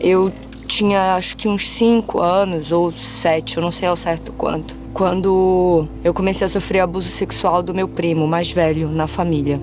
Eu 0.00 0.32
tinha 0.66 1.14
acho 1.14 1.36
que 1.36 1.48
uns 1.48 1.68
5 1.68 2.20
anos 2.20 2.72
ou 2.72 2.92
7, 2.92 3.56
eu 3.56 3.62
não 3.62 3.70
sei 3.70 3.88
ao 3.88 3.96
certo 3.96 4.32
quanto, 4.32 4.74
quando 4.92 5.86
eu 6.02 6.14
comecei 6.14 6.44
a 6.44 6.48
sofrer 6.48 6.80
abuso 6.80 7.08
sexual 7.08 7.62
do 7.62 7.74
meu 7.74 7.88
primo 7.88 8.26
mais 8.26 8.50
velho 8.50 8.88
na 8.88 9.06
família. 9.06 9.60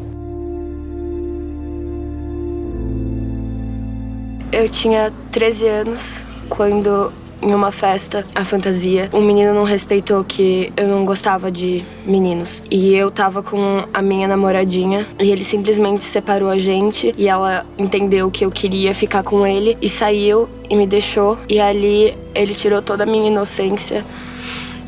Eu 4.51 4.67
tinha 4.67 5.13
13 5.31 5.67
anos 5.67 6.23
quando 6.49 7.11
em 7.41 7.53
uma 7.53 7.71
festa, 7.71 8.25
a 8.35 8.45
fantasia, 8.45 9.09
um 9.13 9.21
menino 9.21 9.53
não 9.53 9.63
respeitou 9.63 10.23
que 10.23 10.71
eu 10.77 10.87
não 10.87 11.03
gostava 11.05 11.51
de 11.51 11.83
meninos. 12.05 12.63
E 12.69 12.93
eu 12.93 13.09
tava 13.09 13.41
com 13.41 13.83
a 13.93 14.01
minha 14.01 14.27
namoradinha 14.27 15.07
e 15.19 15.31
ele 15.31 15.43
simplesmente 15.43 16.03
separou 16.03 16.49
a 16.49 16.57
gente 16.57 17.13
e 17.17 17.27
ela 17.27 17.65
entendeu 17.77 18.29
que 18.29 18.45
eu 18.45 18.51
queria 18.51 18.93
ficar 18.93 19.23
com 19.23 19.45
ele 19.45 19.77
e 19.81 19.89
saiu 19.89 20.47
e 20.69 20.75
me 20.75 20.85
deixou. 20.85 21.37
E 21.49 21.59
ali 21.59 22.15
ele 22.35 22.53
tirou 22.53 22.81
toda 22.81 23.03
a 23.03 23.05
minha 23.05 23.27
inocência, 23.27 24.05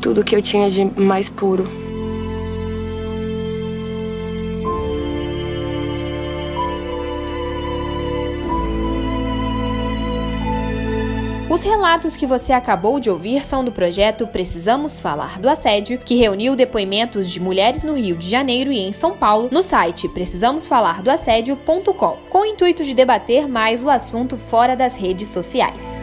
tudo 0.00 0.24
que 0.24 0.34
eu 0.34 0.42
tinha 0.42 0.70
de 0.70 0.84
mais 0.96 1.28
puro. 1.28 1.83
Relatos 11.64 12.14
que 12.14 12.26
você 12.26 12.52
acabou 12.52 13.00
de 13.00 13.10
ouvir 13.10 13.44
são 13.44 13.64
do 13.64 13.72
projeto 13.72 14.24
Precisamos 14.26 15.00
Falar 15.00 15.40
do 15.40 15.48
Assédio, 15.48 15.98
que 15.98 16.14
reuniu 16.14 16.54
depoimentos 16.54 17.30
de 17.30 17.40
mulheres 17.40 17.82
no 17.82 17.94
Rio 17.94 18.16
de 18.16 18.28
Janeiro 18.28 18.70
e 18.70 18.78
em 18.78 18.92
São 18.92 19.16
Paulo 19.16 19.48
no 19.50 19.62
site 19.62 20.06
precisamosfalardoassédio.com, 20.08 22.18
com 22.28 22.42
o 22.42 22.46
intuito 22.46 22.84
de 22.84 22.94
debater 22.94 23.48
mais 23.48 23.82
o 23.82 23.88
assunto 23.88 24.36
fora 24.36 24.76
das 24.76 24.94
redes 24.94 25.28
sociais. 25.28 25.98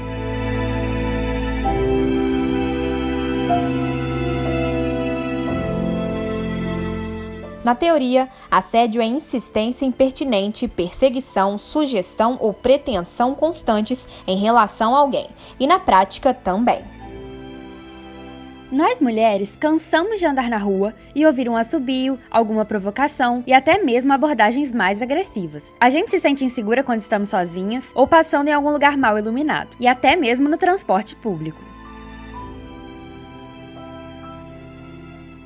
Na 7.64 7.76
teoria, 7.76 8.28
assédio 8.50 9.02
é 9.02 9.06
insistência 9.06 9.86
impertinente, 9.86 10.68
perseguição, 10.68 11.60
sugestão 11.60 12.38
ou 12.40 12.54
pretensão 12.54 13.36
constantes 13.36 14.08
em 14.26 14.38
relação 14.38 14.96
a 14.96 15.00
alguém, 15.00 15.28
e 15.60 15.68
na 15.68 15.78
prática 15.78 16.34
também. 16.34 16.84
Nós 18.72 19.02
mulheres 19.02 19.56
cansamos 19.58 20.18
de 20.18 20.26
andar 20.26 20.50
na 20.50 20.58
rua 20.58 20.94
e 21.14 21.26
ouvir 21.26 21.50
um 21.50 21.58
assobio, 21.58 22.18
alguma 22.32 22.64
provocação 22.64 23.44
e 23.46 23.52
até 23.52 23.84
mesmo 23.84 24.14
abordagens 24.14 24.72
mais 24.72 25.02
agressivas. 25.02 25.76
A 25.78 25.90
gente 25.90 26.10
se 26.10 26.22
sente 26.22 26.46
insegura 26.46 26.82
quando 26.82 27.02
estamos 27.02 27.30
sozinhas 27.30 27.92
ou 27.94 28.08
passando 28.08 28.48
em 28.48 28.54
algum 28.54 28.72
lugar 28.72 28.96
mal 28.96 29.20
iluminado, 29.20 29.76
e 29.78 29.88
até 29.88 30.16
mesmo 30.16 30.48
no 30.48 30.58
transporte 30.58 31.18
público. 31.18 31.71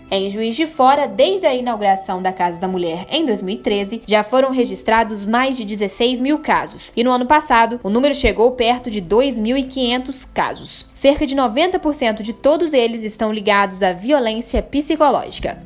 Em 0.09 0.29
Juiz 0.29 0.55
de 0.55 0.67
Fora, 0.67 1.07
desde 1.07 1.47
a 1.47 1.55
inauguração 1.55 2.21
da 2.21 2.31
Casa 2.31 2.61
da 2.61 2.67
Mulher 2.67 3.07
em 3.09 3.25
2013, 3.25 4.03
já 4.05 4.21
foram 4.23 4.51
registrados 4.51 5.25
mais 5.25 5.57
de 5.57 5.65
16 5.65 6.21
mil 6.21 6.37
casos, 6.39 6.93
e 6.95 7.03
no 7.03 7.11
ano 7.11 7.25
passado 7.25 7.79
o 7.83 7.89
número 7.89 8.13
chegou 8.13 8.51
perto 8.51 8.91
de 8.91 9.01
2.500 9.01 10.31
casos. 10.31 10.85
Cerca 10.93 11.25
de 11.25 11.35
90% 11.35 12.21
de 12.21 12.33
todos 12.33 12.73
eles 12.73 13.03
estão 13.03 13.33
ligados 13.33 13.81
à 13.81 13.93
violência 13.93 14.61
psicológica. 14.61 15.59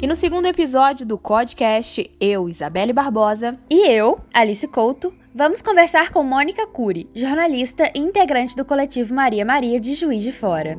E 0.00 0.06
no 0.06 0.14
segundo 0.14 0.46
episódio 0.46 1.04
do 1.04 1.18
podcast, 1.18 2.10
eu, 2.20 2.48
Isabelle 2.48 2.92
Barbosa, 2.92 3.58
e 3.68 3.88
eu, 3.90 4.20
Alice 4.32 4.68
Couto, 4.68 5.12
Vamos 5.36 5.60
conversar 5.60 6.12
com 6.12 6.22
Mônica 6.22 6.64
Cury, 6.64 7.10
jornalista 7.12 7.90
e 7.92 7.98
integrante 7.98 8.54
do 8.54 8.64
coletivo 8.64 9.12
Maria 9.12 9.44
Maria 9.44 9.80
de 9.80 9.92
Juiz 9.92 10.22
de 10.22 10.30
Fora. 10.30 10.76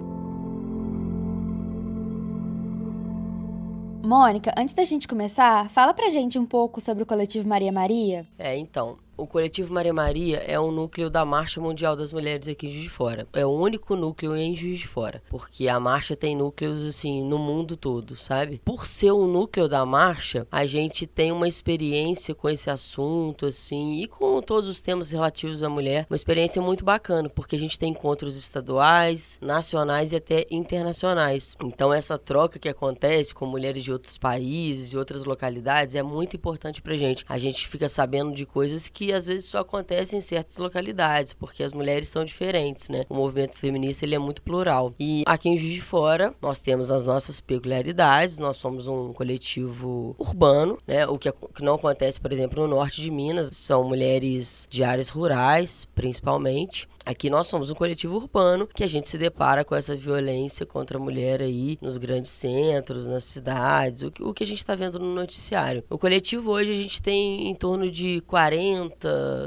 Mônica, 4.02 4.54
antes 4.58 4.74
da 4.74 4.86
gente 4.86 5.10
começar, 5.10 5.70
fala 5.72 5.94
pra 5.94 6.10
gente 6.10 6.40
um 6.40 6.46
pouco 6.46 6.80
sobre 6.80 7.04
o 7.04 7.06
coletivo 7.06 7.50
Maria 7.50 7.70
Maria. 7.70 8.26
É, 8.40 8.58
então, 8.58 8.96
o 9.18 9.26
coletivo 9.26 9.74
Maria 9.74 9.94
Maria 9.94 10.38
é 10.38 10.60
um 10.60 10.72
núcleo 10.72 11.10
da 11.10 11.24
Marcha 11.24 11.62
Mundial 11.62 11.96
das 11.96 12.12
Mulheres 12.12 12.48
aqui 12.48 12.68
em 12.68 12.72
Juiz 12.72 12.84
de 12.84 12.90
Fora. 12.90 13.28
É 13.34 13.46
o 13.46 13.50
único 13.50 13.96
núcleo 13.96 14.36
em 14.36 14.56
Juiz 14.56 14.80
de 14.80 14.88
Fora, 14.88 15.22
porque 15.30 15.68
a 15.68 15.80
marcha 15.80 16.16
tem 16.16 16.36
núcleos 16.36 16.84
assim 16.86 17.24
no 17.24 17.38
mundo 17.38 17.78
todo, 17.78 18.18
sabe? 18.18 18.62
Por 18.64 18.86
ser 18.86 19.12
um 19.12 19.28
núcleo 19.28 19.68
da 19.68 19.86
marcha, 19.86 20.46
a 20.52 20.66
gente 20.66 21.08
tem 21.08 21.32
uma 21.32 21.48
experiência 21.48 22.36
com 22.36 22.50
esse 22.50 22.70
assunto 22.70 23.46
assim 23.46 24.02
e 24.02 24.08
com 24.08 24.42
todos 24.42 24.70
os 24.70 24.82
temas 24.82 25.12
relativos 25.12 25.64
à 25.64 25.70
mulher, 25.70 26.06
uma 26.10 26.16
experiência 26.16 26.62
muito 26.62 26.84
bacana, 26.84 27.30
porque 27.30 27.56
a 27.56 27.60
gente 27.60 27.80
tem 27.80 27.92
encontros 27.92 28.36
estaduais, 28.36 29.40
nacionais 29.42 30.12
e 30.12 30.18
até 30.18 30.46
internacionais. 30.52 31.56
Então 31.64 31.94
essa 31.94 32.18
troca 32.18 32.60
que 32.60 32.70
acontece 32.70 33.34
com 33.34 33.46
mulheres 33.46 33.84
de 33.84 33.92
outros 33.92 34.18
países 34.18 34.92
e 34.92 34.98
outras 34.98 35.24
localidades 35.24 35.96
é 35.96 36.04
muito 36.04 36.36
importante 36.36 36.82
pra 36.82 36.98
gente. 36.98 37.24
A 37.30 37.38
gente 37.38 37.68
fica 37.68 37.88
sabendo 37.88 38.34
de 38.34 38.46
coisas 38.46 38.90
que 38.90 39.05
que 39.06 39.14
às 39.14 39.28
vezes 39.28 39.46
só 39.46 39.60
acontece 39.60 40.16
em 40.16 40.22
certas 40.22 40.58
localidades, 40.58 41.32
porque 41.32 41.62
as 41.62 41.74
mulheres 41.74 42.08
são 42.08 42.26
diferentes, 42.26 42.90
né? 42.90 43.06
O 43.08 43.14
movimento 43.14 43.56
feminista 43.56 44.04
ele 44.04 44.16
é 44.16 44.20
muito 44.20 44.42
plural. 44.42 44.96
E 45.00 45.24
aqui 45.28 45.48
em 45.48 45.58
Juiz 45.58 45.76
de 45.76 45.82
Fora, 45.82 46.34
nós 46.42 46.60
temos 46.60 46.90
as 46.90 47.06
nossas 47.06 47.40
peculiaridades, 47.40 48.40
nós 48.40 48.58
somos 48.58 48.88
um 48.88 49.14
coletivo 49.14 50.16
urbano, 50.18 50.78
né? 50.88 51.06
O 51.06 51.20
que, 51.20 51.32
que 51.32 51.64
não 51.64 51.76
acontece, 51.76 52.20
por 52.20 52.34
exemplo, 52.34 52.64
no 52.64 52.68
norte 52.68 53.02
de 53.02 53.12
Minas, 53.12 53.50
são 53.54 53.84
mulheres 53.88 54.68
de 54.72 54.84
áreas 54.84 55.10
rurais, 55.10 55.86
principalmente. 55.94 56.88
Aqui 57.06 57.30
nós 57.30 57.46
somos 57.46 57.70
um 57.70 57.76
coletivo 57.76 58.16
urbano 58.16 58.68
que 58.68 58.84
a 58.84 58.88
gente 58.88 59.08
se 59.08 59.18
depara 59.18 59.64
com 59.64 59.76
essa 59.76 59.96
violência 59.96 60.66
contra 60.66 60.98
a 60.98 61.00
mulher 61.00 61.40
aí 61.40 61.78
nos 61.80 61.98
grandes 61.98 62.32
centros, 62.32 63.06
nas 63.06 63.24
cidades, 63.24 64.02
o 64.02 64.10
que, 64.10 64.24
o 64.24 64.34
que 64.34 64.44
a 64.44 64.48
gente 64.48 64.58
está 64.58 64.74
vendo 64.74 64.98
no 64.98 65.14
noticiário. 65.14 65.84
O 65.88 66.00
coletivo 66.00 66.50
hoje 66.50 66.72
a 66.72 66.74
gente 66.74 67.00
tem 67.00 67.48
em 67.48 67.54
torno 67.54 67.92
de 67.92 68.22
40, 68.22 68.95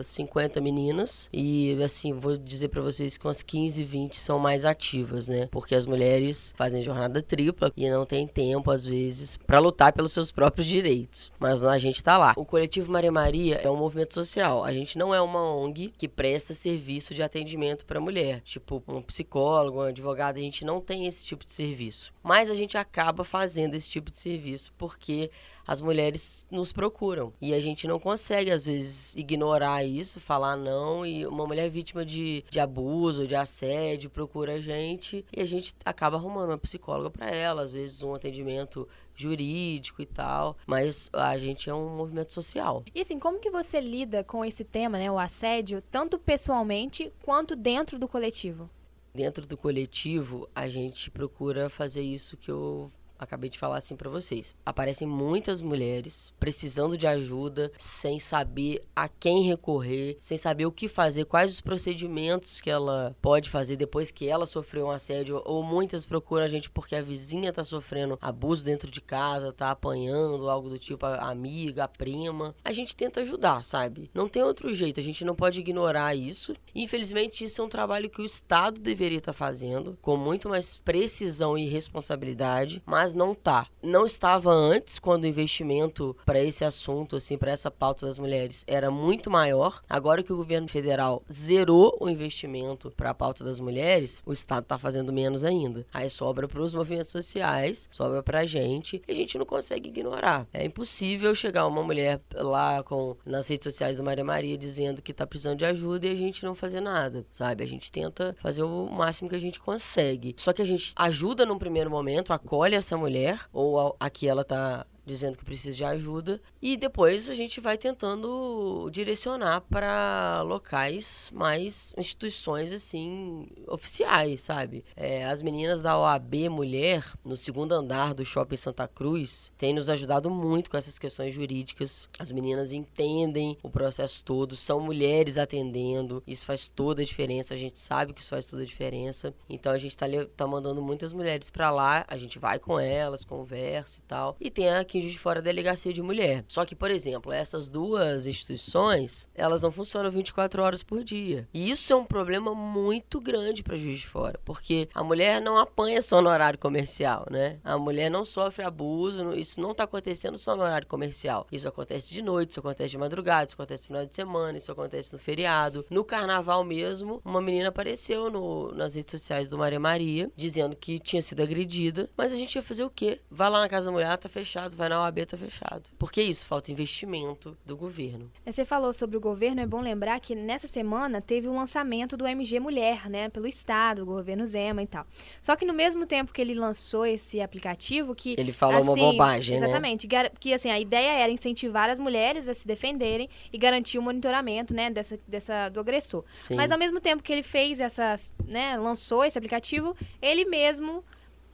50 0.02 0.60
meninas 0.60 1.28
e 1.32 1.80
assim, 1.82 2.12
vou 2.12 2.36
dizer 2.36 2.68
para 2.68 2.82
vocês 2.82 3.16
que 3.16 3.26
umas 3.26 3.42
15, 3.42 3.82
20 3.82 4.18
são 4.18 4.38
mais 4.38 4.64
ativas, 4.64 5.28
né? 5.28 5.48
Porque 5.50 5.74
as 5.74 5.86
mulheres 5.86 6.52
fazem 6.56 6.82
jornada 6.82 7.22
tripla 7.22 7.72
e 7.76 7.88
não 7.88 8.04
tem 8.04 8.26
tempo 8.26 8.70
às 8.70 8.84
vezes 8.84 9.36
para 9.36 9.58
lutar 9.58 9.92
pelos 9.92 10.12
seus 10.12 10.30
próprios 10.30 10.66
direitos. 10.66 11.32
Mas 11.38 11.64
a 11.64 11.78
gente 11.78 11.96
está 11.96 12.18
lá. 12.18 12.34
O 12.36 12.44
coletivo 12.44 12.92
Maria 12.92 13.12
Maria 13.12 13.56
é 13.56 13.70
um 13.70 13.76
movimento 13.76 14.14
social. 14.14 14.64
A 14.64 14.72
gente 14.72 14.98
não 14.98 15.14
é 15.14 15.20
uma 15.20 15.54
ONG 15.54 15.92
que 15.96 16.08
presta 16.08 16.54
serviço 16.54 17.14
de 17.14 17.22
atendimento 17.22 17.84
para 17.84 18.00
mulher, 18.00 18.40
tipo 18.42 18.82
um 18.88 19.02
psicólogo, 19.02 19.78
um 19.78 19.82
advogado, 19.82 20.36
a 20.36 20.40
gente 20.40 20.64
não 20.64 20.80
tem 20.80 21.06
esse 21.06 21.24
tipo 21.24 21.46
de 21.46 21.52
serviço. 21.52 22.12
Mas 22.22 22.50
a 22.50 22.54
gente 22.54 22.76
acaba 22.76 23.24
fazendo 23.24 23.74
esse 23.74 23.88
tipo 23.88 24.10
de 24.10 24.18
serviço 24.18 24.72
porque 24.76 25.30
as 25.68 25.82
mulheres 25.82 26.46
nos 26.50 26.72
procuram 26.72 27.30
e 27.42 27.52
a 27.52 27.60
gente 27.60 27.86
não 27.86 28.00
consegue 28.00 28.50
às 28.50 28.64
vezes 28.64 29.14
ignorar 29.14 29.84
isso, 29.84 30.18
falar 30.18 30.56
não 30.56 31.04
e 31.04 31.26
uma 31.26 31.46
mulher 31.46 31.68
vítima 31.68 32.06
de, 32.06 32.42
de 32.48 32.58
abuso, 32.58 33.28
de 33.28 33.34
assédio 33.34 34.08
procura 34.08 34.54
a 34.54 34.60
gente 34.60 35.26
e 35.30 35.42
a 35.42 35.44
gente 35.44 35.74
acaba 35.84 36.16
arrumando 36.16 36.48
uma 36.48 36.58
psicóloga 36.58 37.10
para 37.10 37.28
ela, 37.28 37.62
às 37.62 37.74
vezes 37.74 38.02
um 38.02 38.14
atendimento 38.14 38.88
jurídico 39.14 40.00
e 40.00 40.06
tal, 40.06 40.56
mas 40.66 41.10
a 41.12 41.36
gente 41.36 41.68
é 41.68 41.74
um 41.74 41.96
movimento 41.96 42.32
social. 42.32 42.82
E 42.94 43.00
assim, 43.00 43.18
como 43.18 43.38
que 43.38 43.50
você 43.50 43.78
lida 43.78 44.24
com 44.24 44.42
esse 44.42 44.64
tema, 44.64 44.96
né, 44.96 45.10
o 45.10 45.18
assédio, 45.18 45.82
tanto 45.90 46.18
pessoalmente 46.18 47.12
quanto 47.22 47.54
dentro 47.54 47.98
do 47.98 48.08
coletivo? 48.08 48.70
Dentro 49.14 49.46
do 49.46 49.56
coletivo, 49.56 50.48
a 50.54 50.68
gente 50.68 51.10
procura 51.10 51.68
fazer 51.68 52.02
isso 52.02 52.36
que 52.36 52.50
eu 52.50 52.90
acabei 53.18 53.50
de 53.50 53.58
falar 53.58 53.78
assim 53.78 53.96
para 53.96 54.10
vocês. 54.10 54.54
Aparecem 54.64 55.06
muitas 55.06 55.60
mulheres 55.60 56.32
precisando 56.38 56.96
de 56.96 57.06
ajuda, 57.06 57.72
sem 57.78 58.20
saber 58.20 58.82
a 58.94 59.08
quem 59.08 59.42
recorrer, 59.42 60.16
sem 60.18 60.38
saber 60.38 60.66
o 60.66 60.72
que 60.72 60.88
fazer, 60.88 61.24
quais 61.24 61.52
os 61.52 61.60
procedimentos 61.60 62.60
que 62.60 62.70
ela 62.70 63.16
pode 63.20 63.50
fazer 63.50 63.76
depois 63.76 64.10
que 64.10 64.28
ela 64.28 64.46
sofreu 64.46 64.86
um 64.86 64.90
assédio, 64.90 65.42
ou 65.44 65.62
muitas 65.62 66.06
procuram 66.06 66.44
a 66.44 66.48
gente 66.48 66.70
porque 66.70 66.94
a 66.94 67.02
vizinha 67.02 67.52
tá 67.52 67.64
sofrendo 67.64 68.18
abuso 68.20 68.64
dentro 68.64 68.90
de 68.90 69.00
casa, 69.00 69.52
tá 69.52 69.70
apanhando, 69.70 70.48
algo 70.48 70.68
do 70.68 70.78
tipo 70.78 71.04
a 71.06 71.28
amiga, 71.28 71.84
a 71.84 71.88
prima. 71.88 72.54
A 72.64 72.72
gente 72.72 72.94
tenta 72.94 73.20
ajudar, 73.20 73.64
sabe? 73.64 74.10
Não 74.14 74.28
tem 74.28 74.42
outro 74.42 74.72
jeito, 74.74 75.00
a 75.00 75.02
gente 75.02 75.24
não 75.24 75.34
pode 75.34 75.60
ignorar 75.60 76.14
isso. 76.14 76.54
Infelizmente, 76.74 77.44
isso 77.44 77.60
é 77.60 77.64
um 77.64 77.68
trabalho 77.68 78.10
que 78.10 78.22
o 78.22 78.26
Estado 78.26 78.80
deveria 78.80 79.18
estar 79.18 79.32
tá 79.32 79.38
fazendo 79.38 79.98
com 80.00 80.16
muito 80.16 80.48
mais 80.48 80.78
precisão 80.84 81.56
e 81.56 81.68
responsabilidade, 81.68 82.82
mas 82.86 83.07
mas 83.08 83.14
não 83.14 83.34
tá. 83.34 83.66
Não 83.82 84.04
estava 84.04 84.52
antes, 84.52 84.98
quando 84.98 85.24
o 85.24 85.26
investimento 85.26 86.14
para 86.26 86.42
esse 86.42 86.62
assunto, 86.62 87.16
assim, 87.16 87.38
para 87.38 87.52
essa 87.52 87.70
pauta 87.70 88.04
das 88.04 88.18
mulheres 88.18 88.64
era 88.66 88.90
muito 88.90 89.30
maior. 89.30 89.82
Agora 89.88 90.22
que 90.22 90.32
o 90.32 90.36
governo 90.36 90.68
federal 90.68 91.22
zerou 91.32 91.96
o 91.98 92.08
investimento 92.08 92.90
para 92.90 93.10
a 93.10 93.14
pauta 93.14 93.42
das 93.42 93.58
mulheres, 93.58 94.22
o 94.26 94.32
Estado 94.32 94.64
está 94.64 94.76
fazendo 94.76 95.10
menos 95.10 95.42
ainda. 95.42 95.86
Aí 95.92 96.10
sobra 96.10 96.46
para 96.46 96.60
os 96.60 96.74
movimentos 96.74 97.10
sociais, 97.10 97.88
sobra 97.90 98.22
para 98.22 98.40
a 98.40 98.46
gente, 98.46 99.00
e 99.08 99.12
a 99.12 99.14
gente 99.14 99.38
não 99.38 99.46
consegue 99.46 99.88
ignorar. 99.88 100.46
É 100.52 100.66
impossível 100.66 101.34
chegar 101.34 101.66
uma 101.66 101.82
mulher 101.82 102.20
lá 102.34 102.82
com 102.82 103.16
nas 103.24 103.48
redes 103.48 103.64
sociais 103.64 103.96
do 103.96 104.04
Maria 104.04 104.24
Maria 104.24 104.58
dizendo 104.58 105.00
que 105.00 105.12
está 105.12 105.26
precisando 105.26 105.58
de 105.58 105.64
ajuda 105.64 106.06
e 106.06 106.10
a 106.10 106.16
gente 106.16 106.44
não 106.44 106.54
fazer 106.54 106.82
nada, 106.82 107.24
sabe? 107.30 107.64
A 107.64 107.66
gente 107.66 107.90
tenta 107.90 108.36
fazer 108.40 108.62
o 108.64 108.86
máximo 108.86 109.30
que 109.30 109.36
a 109.36 109.40
gente 109.40 109.58
consegue. 109.58 110.34
Só 110.36 110.52
que 110.52 110.60
a 110.60 110.66
gente 110.66 110.92
ajuda 110.94 111.46
num 111.46 111.58
primeiro 111.58 111.90
momento, 111.90 112.32
acolhe 112.32 112.74
essa 112.74 112.97
mulher, 112.98 113.40
ou 113.52 113.78
a, 114.00 114.06
a 114.06 114.10
que 114.10 114.28
ela 114.28 114.44
tá 114.44 114.86
dizendo 115.08 115.36
que 115.36 115.44
precisa 115.44 115.74
de 115.74 115.84
ajuda 115.84 116.40
e 116.60 116.76
depois 116.76 117.28
a 117.28 117.34
gente 117.34 117.60
vai 117.60 117.76
tentando 117.76 118.88
direcionar 118.92 119.62
para 119.62 120.42
locais 120.42 121.30
mais 121.32 121.92
instituições 121.96 122.70
assim 122.72 123.48
oficiais, 123.66 124.42
sabe? 124.42 124.84
É, 124.94 125.24
as 125.24 125.42
meninas 125.42 125.80
da 125.80 125.98
OAB 125.98 126.48
Mulher 126.50 127.04
no 127.24 127.36
segundo 127.36 127.72
andar 127.72 128.14
do 128.14 128.24
Shopping 128.24 128.56
Santa 128.56 128.86
Cruz 128.86 129.50
têm 129.56 129.74
nos 129.74 129.88
ajudado 129.88 130.30
muito 130.30 130.70
com 130.70 130.76
essas 130.76 130.98
questões 130.98 131.34
jurídicas. 131.34 132.08
As 132.18 132.30
meninas 132.30 132.72
entendem 132.72 133.56
o 133.62 133.70
processo 133.70 134.22
todo, 134.22 134.56
são 134.56 134.80
mulheres 134.80 135.38
atendendo, 135.38 136.22
isso 136.26 136.44
faz 136.44 136.68
toda 136.68 137.02
a 137.02 137.04
diferença. 137.04 137.54
A 137.54 137.56
gente 137.56 137.78
sabe 137.78 138.12
que 138.12 138.20
isso 138.20 138.30
faz 138.30 138.46
toda 138.46 138.62
a 138.62 138.66
diferença. 138.66 139.34
Então 139.48 139.72
a 139.72 139.78
gente 139.78 139.96
tá, 139.96 140.06
tá 140.36 140.46
mandando 140.46 140.82
muitas 140.82 141.12
mulheres 141.12 141.50
para 141.50 141.70
lá, 141.70 142.04
a 142.08 142.16
gente 142.16 142.38
vai 142.38 142.58
com 142.58 142.78
elas, 142.78 143.24
conversa 143.24 144.00
e 144.00 144.02
tal. 144.02 144.36
E 144.40 144.50
tem 144.50 144.68
aqui 144.68 144.97
em 144.98 145.02
Juiz 145.02 145.12
de 145.12 145.18
Fora 145.18 145.40
a 145.40 145.42
delegacia 145.42 145.92
de 145.92 146.02
mulher. 146.02 146.44
Só 146.48 146.64
que, 146.64 146.74
por 146.74 146.90
exemplo, 146.90 147.32
essas 147.32 147.70
duas 147.70 148.26
instituições, 148.26 149.28
elas 149.34 149.62
não 149.62 149.70
funcionam 149.70 150.10
24 150.10 150.62
horas 150.62 150.82
por 150.82 151.02
dia. 151.04 151.48
E 151.52 151.70
isso 151.70 151.92
é 151.92 151.96
um 151.96 152.04
problema 152.04 152.54
muito 152.54 153.20
grande 153.20 153.62
para 153.62 153.76
Juiz 153.76 154.00
de 154.00 154.06
Fora, 154.06 154.40
porque 154.44 154.88
a 154.94 155.02
mulher 155.02 155.40
não 155.40 155.58
apanha 155.58 156.02
só 156.02 156.20
no 156.20 156.28
horário 156.28 156.58
comercial, 156.58 157.26
né? 157.30 157.58
A 157.64 157.78
mulher 157.78 158.10
não 158.10 158.24
sofre 158.24 158.64
abuso, 158.64 159.34
isso 159.34 159.60
não 159.60 159.72
está 159.72 159.84
acontecendo 159.84 160.38
só 160.38 160.56
no 160.56 160.62
horário 160.62 160.86
comercial. 160.86 161.46
Isso 161.50 161.68
acontece 161.68 162.12
de 162.12 162.22
noite, 162.22 162.50
isso 162.50 162.60
acontece 162.60 162.90
de 162.90 162.98
madrugada, 162.98 163.46
isso 163.46 163.54
acontece 163.54 163.84
no 163.84 163.86
final 163.86 164.06
de 164.06 164.14
semana, 164.14 164.58
isso 164.58 164.72
acontece 164.72 165.12
no 165.12 165.18
feriado. 165.18 165.84
No 165.90 166.04
carnaval 166.04 166.64
mesmo, 166.64 167.20
uma 167.24 167.40
menina 167.40 167.68
apareceu 167.68 168.30
no, 168.30 168.72
nas 168.72 168.94
redes 168.94 169.10
sociais 169.10 169.48
do 169.48 169.58
Maria 169.58 169.80
Maria, 169.80 170.30
dizendo 170.36 170.76
que 170.76 170.98
tinha 170.98 171.22
sido 171.22 171.42
agredida, 171.42 172.08
mas 172.16 172.32
a 172.32 172.36
gente 172.36 172.54
ia 172.54 172.62
fazer 172.62 172.84
o 172.84 172.90
quê? 172.90 173.20
Vai 173.30 173.50
lá 173.50 173.60
na 173.60 173.68
casa 173.68 173.86
da 173.86 173.92
mulher, 173.92 174.16
tá 174.16 174.28
fechado, 174.28 174.76
vai 174.76 174.87
na 174.88 175.00
OAB, 175.02 175.26
tá 175.26 175.36
fechado. 175.36 175.82
Por 175.98 176.10
que 176.10 176.22
isso? 176.22 176.44
Falta 176.44 176.70
investimento 176.72 177.56
do 177.64 177.76
governo. 177.76 178.30
Você 178.44 178.64
falou 178.64 178.92
sobre 178.92 179.16
o 179.16 179.20
governo, 179.20 179.60
é 179.60 179.66
bom 179.66 179.80
lembrar 179.80 180.18
que 180.20 180.34
nessa 180.34 180.66
semana 180.66 181.20
teve 181.20 181.48
o 181.48 181.54
lançamento 181.54 182.16
do 182.16 182.26
MG 182.26 182.60
Mulher, 182.60 183.08
né, 183.08 183.28
pelo 183.28 183.46
Estado, 183.46 184.02
o 184.02 184.06
governo 184.06 184.46
Zema 184.46 184.82
e 184.82 184.86
tal. 184.86 185.06
Só 185.40 185.56
que 185.56 185.64
no 185.64 185.72
mesmo 185.72 186.06
tempo 186.06 186.32
que 186.32 186.40
ele 186.40 186.54
lançou 186.54 187.06
esse 187.06 187.40
aplicativo, 187.40 188.14
que. 188.14 188.34
Ele 188.38 188.52
falou 188.52 188.76
assim, 188.76 188.86
uma 188.86 188.96
bobagem, 188.96 189.56
exatamente, 189.56 190.06
né? 190.06 190.14
Exatamente. 190.14 190.38
Que 190.40 190.52
assim, 190.54 190.70
a 190.70 190.80
ideia 190.80 191.10
era 191.10 191.30
incentivar 191.30 191.88
as 191.88 191.98
mulheres 191.98 192.48
a 192.48 192.54
se 192.54 192.66
defenderem 192.66 193.28
e 193.52 193.58
garantir 193.58 193.98
o 193.98 194.02
monitoramento, 194.02 194.74
né, 194.74 194.90
dessa, 194.90 195.18
dessa, 195.26 195.68
do 195.68 195.80
agressor. 195.80 196.24
Sim. 196.40 196.54
Mas 196.56 196.70
ao 196.70 196.78
mesmo 196.78 197.00
tempo 197.00 197.22
que 197.22 197.32
ele 197.32 197.42
fez 197.42 197.80
essas, 197.80 198.32
né, 198.46 198.76
lançou 198.76 199.24
esse 199.24 199.38
aplicativo, 199.38 199.96
ele 200.20 200.44
mesmo 200.44 201.04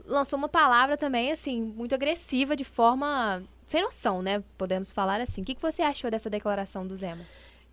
lançou 0.06 0.38
uma 0.38 0.48
palavra 0.48 0.96
também, 0.96 1.32
assim, 1.32 1.60
muito 1.62 1.94
agressiva, 1.94 2.56
de 2.56 2.64
forma 2.64 3.42
sem 3.66 3.82
noção, 3.82 4.22
né? 4.22 4.42
Podemos 4.58 4.92
falar 4.92 5.20
assim. 5.20 5.42
O 5.42 5.44
que, 5.44 5.54
que 5.54 5.62
você 5.62 5.82
achou 5.82 6.10
dessa 6.10 6.30
declaração 6.30 6.86
do 6.86 6.96
Zema? 6.96 7.24